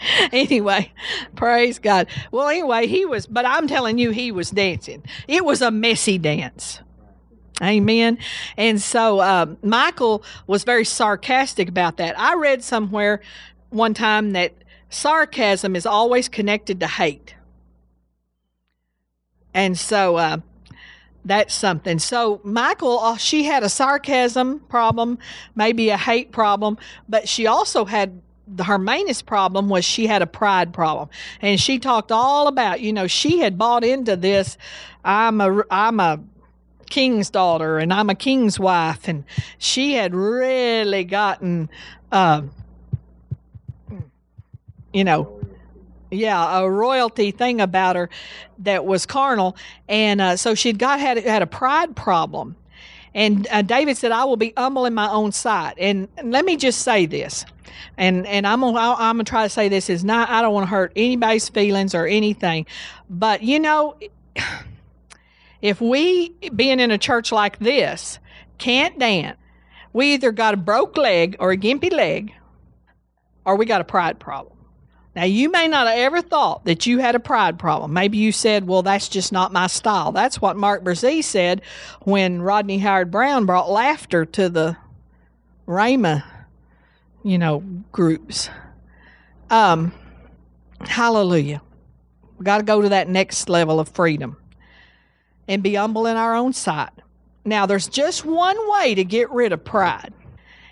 [0.32, 0.92] anyway,
[1.36, 2.08] praise God.
[2.30, 5.04] Well, anyway, he was, but I'm telling you, he was dancing.
[5.26, 6.80] It was a messy dance.
[7.60, 8.18] Amen.
[8.56, 12.18] And so um, Michal was very sarcastic about that.
[12.18, 13.20] I read somewhere
[13.70, 14.52] one time that
[14.90, 17.34] sarcasm is always connected to hate.
[19.54, 20.38] And so uh,
[21.24, 21.98] that's something.
[21.98, 25.18] So Michal, uh, she had a sarcasm problem,
[25.54, 26.78] maybe a hate problem,
[27.08, 28.20] but she also had
[28.64, 31.08] her mainest problem was she had a pride problem,
[31.42, 34.56] and she talked all about you know she had bought into this.
[35.04, 36.20] I'm a I'm a
[36.88, 39.24] king's daughter and I'm a king's wife, and
[39.58, 41.68] she had really gotten,
[42.10, 42.42] uh,
[44.92, 45.40] you know,
[46.10, 48.08] yeah, a royalty thing about her
[48.60, 49.56] that was carnal,
[49.88, 52.56] and uh, so she'd got had had a pride problem.
[53.14, 56.44] And uh, David said, "I will be humble in my own sight." And, and let
[56.44, 57.44] me just say this,
[57.96, 60.64] and and I'm gonna I'm gonna try to say this is not I don't want
[60.64, 62.66] to hurt anybody's feelings or anything,
[63.10, 63.96] but you know,
[65.62, 68.18] if we being in a church like this
[68.56, 69.38] can't dance,
[69.92, 72.32] we either got a broke leg or a gimpy leg,
[73.44, 74.57] or we got a pride problem.
[75.18, 77.92] Now, you may not have ever thought that you had a pride problem.
[77.92, 80.12] Maybe you said, well, that's just not my style.
[80.12, 81.62] That's what Mark Brazee said
[82.02, 84.76] when Rodney Howard-Browne brought laughter to the
[85.66, 86.22] Rhema,
[87.24, 88.48] you know, groups.
[89.50, 89.90] Um,
[90.82, 91.62] hallelujah.
[92.38, 94.36] We got to go to that next level of freedom
[95.48, 96.92] and be humble in our own sight.
[97.44, 100.14] Now, there's just one way to get rid of pride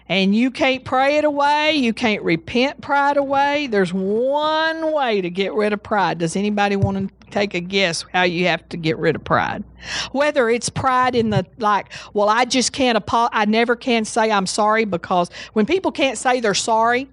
[0.09, 1.73] and you can't pray it away.
[1.73, 3.67] You can't repent pride away.
[3.67, 6.19] There's one way to get rid of pride.
[6.19, 9.65] Does anybody want to take a guess how you have to get rid of pride?
[10.13, 14.31] Whether it's pride in the like, well, I just can't, apo- I never can say
[14.31, 17.09] I'm sorry because when people can't say they're sorry,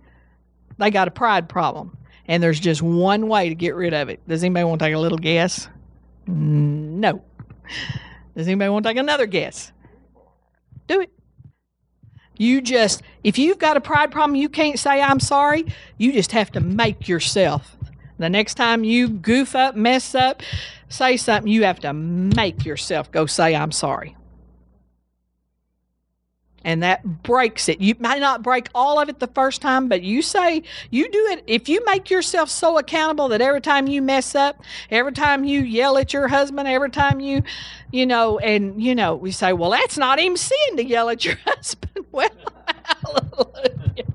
[0.77, 1.97] they got a pride problem.
[2.27, 4.25] And there's just one way to get rid of it.
[4.27, 5.67] Does anybody want to take a little guess?
[6.27, 7.21] No.
[8.35, 9.71] Does anybody want to take another guess?
[10.87, 11.11] Do it.
[12.37, 15.65] You just, if you've got a pride problem, you can't say, I'm sorry.
[15.97, 17.77] You just have to make yourself.
[18.17, 20.41] The next time you goof up, mess up,
[20.89, 24.15] say something, you have to make yourself go say, I'm sorry.
[26.63, 27.81] And that breaks it.
[27.81, 31.27] You might not break all of it the first time, but you say you do
[31.31, 31.43] it.
[31.47, 35.61] If you make yourself so accountable that every time you mess up, every time you
[35.61, 37.43] yell at your husband, every time you,
[37.91, 41.25] you know, and you know, we say, well, that's not even sin to yell at
[41.25, 41.91] your husband.
[42.11, 42.29] Well,
[42.85, 44.12] hallelujah.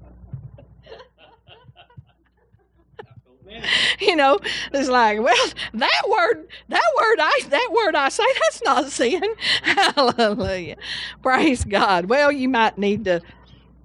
[4.01, 4.39] you know,
[4.73, 9.23] it's like, well, that word, that word, I that word I say, that's not sin.
[9.63, 10.77] Hallelujah,
[11.23, 12.07] praise God.
[12.07, 13.21] Well, you might need to,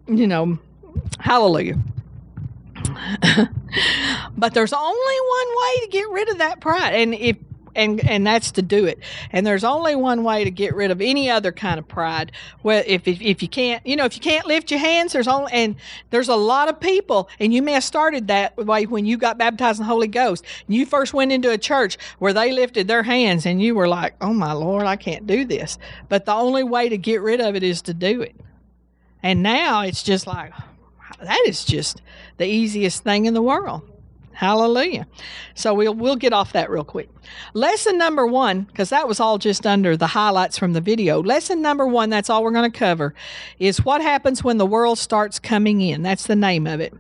[0.08, 0.58] you know,
[1.20, 1.78] hallelujah.
[4.38, 7.38] but there's only one way to get rid of that pride, and if
[7.76, 9.00] and and that's to do it.
[9.32, 12.32] And there's only one way to get rid of any other kind of pride.
[12.64, 15.28] Well, if, if if you can't, you know, if you can't lift your hands, there's
[15.28, 15.76] only and
[16.10, 19.38] there's a lot of people, and you may have started that way when you got
[19.38, 20.44] baptized in the Holy Ghost.
[20.68, 24.16] You first went into a church where they lifted their hands, and you were like,
[24.22, 25.78] "Oh my Lord, I can't do this."
[26.10, 28.36] But the only way to get rid of it is to do it.
[29.22, 30.52] And now it's just like
[31.22, 32.02] that is just
[32.38, 33.82] the easiest thing in the world.
[34.34, 35.08] Hallelujah.
[35.56, 37.10] So we'll we'll get off that real quick.
[37.54, 41.22] Lesson number one, because that was all just under the highlights from the video.
[41.22, 43.14] Lesson number one, that's all we're going to cover,
[43.60, 46.02] is what happens when the world starts coming in.
[46.02, 46.94] That's the name of it.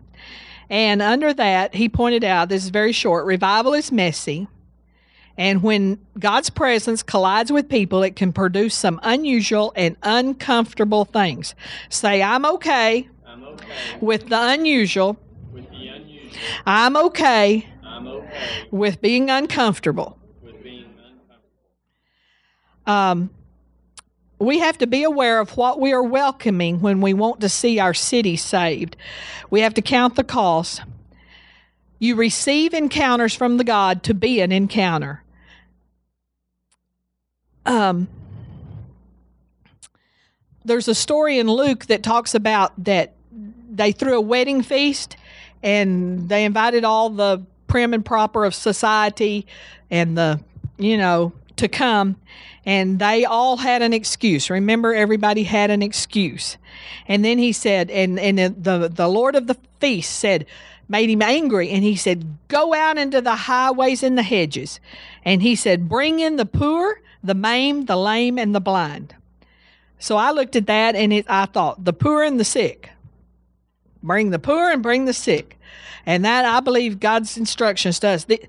[0.70, 3.26] And under that, he pointed out this is very short.
[3.26, 4.48] Revival is messy.
[5.38, 11.56] And when God's presence collides with people, it can produce some unusual and uncomfortable things.
[11.90, 13.66] Say, I'm okay, I'm okay
[14.00, 15.18] with the unusual.
[16.34, 16.64] With the unusual.
[16.66, 20.18] I'm okay I'm okay with being uncomfortable.
[20.42, 21.40] with being uncomfortable.
[22.86, 23.30] Um,
[24.40, 27.80] we have to be aware of what we are welcoming when we want to see
[27.80, 28.98] our city saved.
[29.50, 30.82] We have to count the cost.
[32.00, 35.24] You receive encounters from the God to be an encounter.
[37.66, 38.10] Um,
[40.66, 43.14] there's a story in Luke that talks about that
[43.70, 45.16] they threw a wedding feast
[45.64, 49.47] and they invited all the prim and proper of society
[49.89, 50.39] and the,
[50.78, 52.18] you know, to come.
[52.66, 54.49] And they all had an excuse.
[54.49, 56.57] Remember, everybody had an excuse.
[57.07, 60.45] And then he said, and, and the, the Lord of the feast said,
[60.88, 61.70] made him angry.
[61.70, 64.80] And he said, Go out into the highways and the hedges.
[65.26, 69.16] And he said, Bring in the poor, the maimed, the lame, and the blind.
[69.99, 72.89] So I looked at that and it, I thought, the poor and the sick.
[74.04, 75.58] Bring the poor and bring the sick.
[76.06, 78.26] And that I believe God's instructions to us.
[78.26, 78.45] The,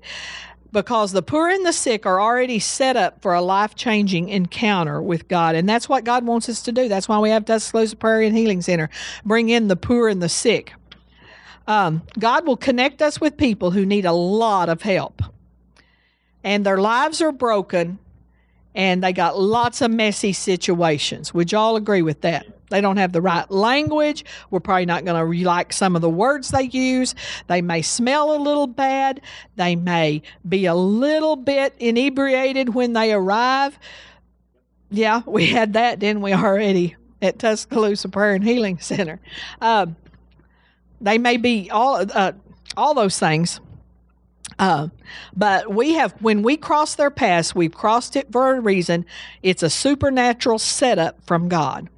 [0.71, 5.01] because the poor and the sick are already set up for a life changing encounter
[5.01, 5.55] with God.
[5.55, 6.89] And that's what God wants us to do.
[6.89, 8.89] That's why we have Tuscaloosa Prayer and Healing Center.
[9.23, 10.73] Bring in the poor and the sick.
[11.65, 15.21] Um, God will connect us with people who need a lot of help.
[16.43, 17.97] And their lives are broken
[18.75, 21.33] and they got lots of messy situations.
[21.33, 22.45] Would y'all agree with that?
[22.69, 24.25] They don't have the right language.
[24.49, 27.15] We're probably not going to like some of the words they use.
[27.47, 29.21] They may smell a little bad.
[29.55, 33.77] They may be a little bit inebriated when they arrive.
[34.89, 39.19] Yeah, we had that, didn't we, already at Tuscaloosa Prayer and Healing Center?
[39.61, 39.95] Um,
[41.01, 42.31] they may be all uh,
[42.77, 43.59] all those things.
[44.57, 44.87] Uh,
[45.35, 49.05] but we have, when we cross their paths, we've crossed it for a reason.
[49.43, 51.89] It's a supernatural setup from God.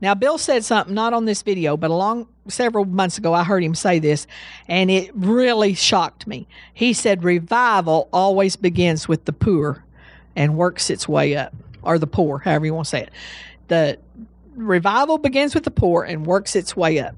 [0.00, 3.62] Now, Bill said something not on this video, but along several months ago, I heard
[3.62, 4.26] him say this,
[4.68, 6.46] and it really shocked me.
[6.74, 9.84] He said, Revival always begins with the poor
[10.34, 13.10] and works its way up, or the poor, however you want to say it.
[13.68, 13.98] The
[14.54, 17.14] revival begins with the poor and works its way up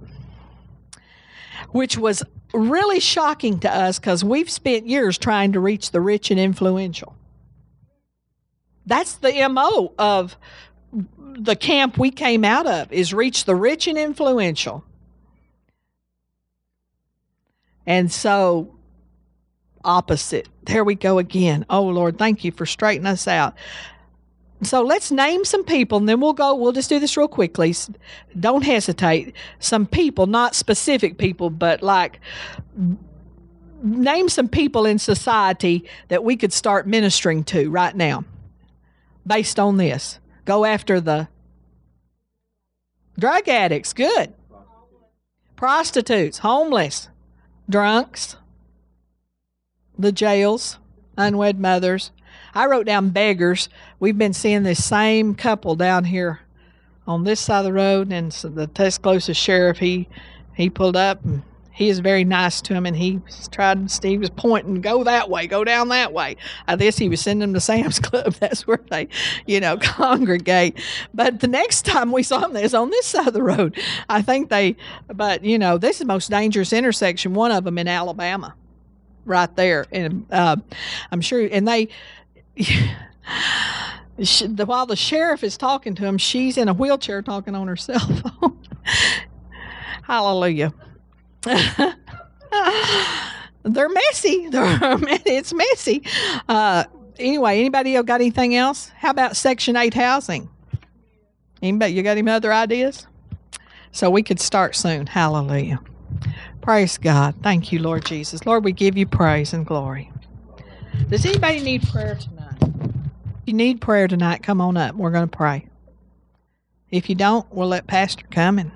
[1.70, 6.30] which was really shocking to us because we've spent years trying to reach the rich
[6.30, 7.14] and influential.
[8.86, 10.36] That's the MO of
[11.39, 14.84] the camp we came out of is reach the rich and influential.
[17.86, 18.74] And so
[19.84, 20.49] opposite.
[20.64, 21.64] There we go again.
[21.70, 23.55] Oh Lord, thank you for straightening us out.
[24.62, 27.74] So let's name some people and then we'll go, we'll just do this real quickly.
[28.39, 29.34] Don't hesitate.
[29.61, 32.20] Some people, not specific people, but like
[33.82, 38.24] name some people in society that we could start ministering to right now
[39.24, 40.18] based on this.
[40.49, 41.28] Go after the
[43.18, 44.32] drug addicts, good.
[45.57, 47.11] Prostitutes, homeless,
[47.68, 48.36] drunks,
[49.99, 50.78] the jails,
[51.18, 52.12] unwed mothers,
[52.55, 53.68] I wrote down beggars.
[54.01, 56.40] We've been seeing this same couple down here
[57.07, 60.09] on this side of the road, and so the Tuscaloosa sheriff he
[60.55, 61.42] he pulled up and
[61.79, 63.20] he is very nice to him, and he
[63.53, 63.89] tried.
[63.89, 66.35] Steve was pointing, go that way, go down that way.
[66.66, 68.35] I guess he was sending them to Sam's Club.
[68.35, 69.07] That's where they,
[69.47, 70.76] you know, congregate.
[71.14, 73.79] But the next time we saw him, they was on this side of the road.
[74.09, 74.74] I think they,
[75.07, 77.33] but you know, this is the most dangerous intersection.
[77.33, 78.57] One of them in Alabama,
[79.24, 80.57] right there, and uh,
[81.12, 81.89] I'm sure, and they.
[84.20, 87.68] She, the, while the sheriff is talking to him, she's in a wheelchair talking on
[87.68, 88.59] her cell phone.
[90.03, 90.72] Hallelujah.
[93.62, 94.49] They're messy.
[94.51, 94.78] They're,
[95.26, 96.03] it's messy.
[96.49, 96.84] Uh,
[97.18, 98.91] anyway, anybody else got anything else?
[98.97, 100.49] How about Section 8 housing?
[101.62, 103.07] Anybody, you got any other ideas?
[103.93, 105.07] So we could start soon.
[105.07, 105.80] Hallelujah.
[106.61, 107.34] Praise God.
[107.43, 108.45] Thank you, Lord Jesus.
[108.45, 110.12] Lord, we give you praise and glory.
[111.09, 112.59] Does anybody need prayer tonight?
[112.61, 114.95] If you need prayer tonight, come on up.
[114.95, 115.66] We're going to pray.
[116.91, 118.70] If you don't, we'll let Pastor come and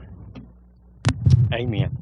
[1.52, 2.01] Amen.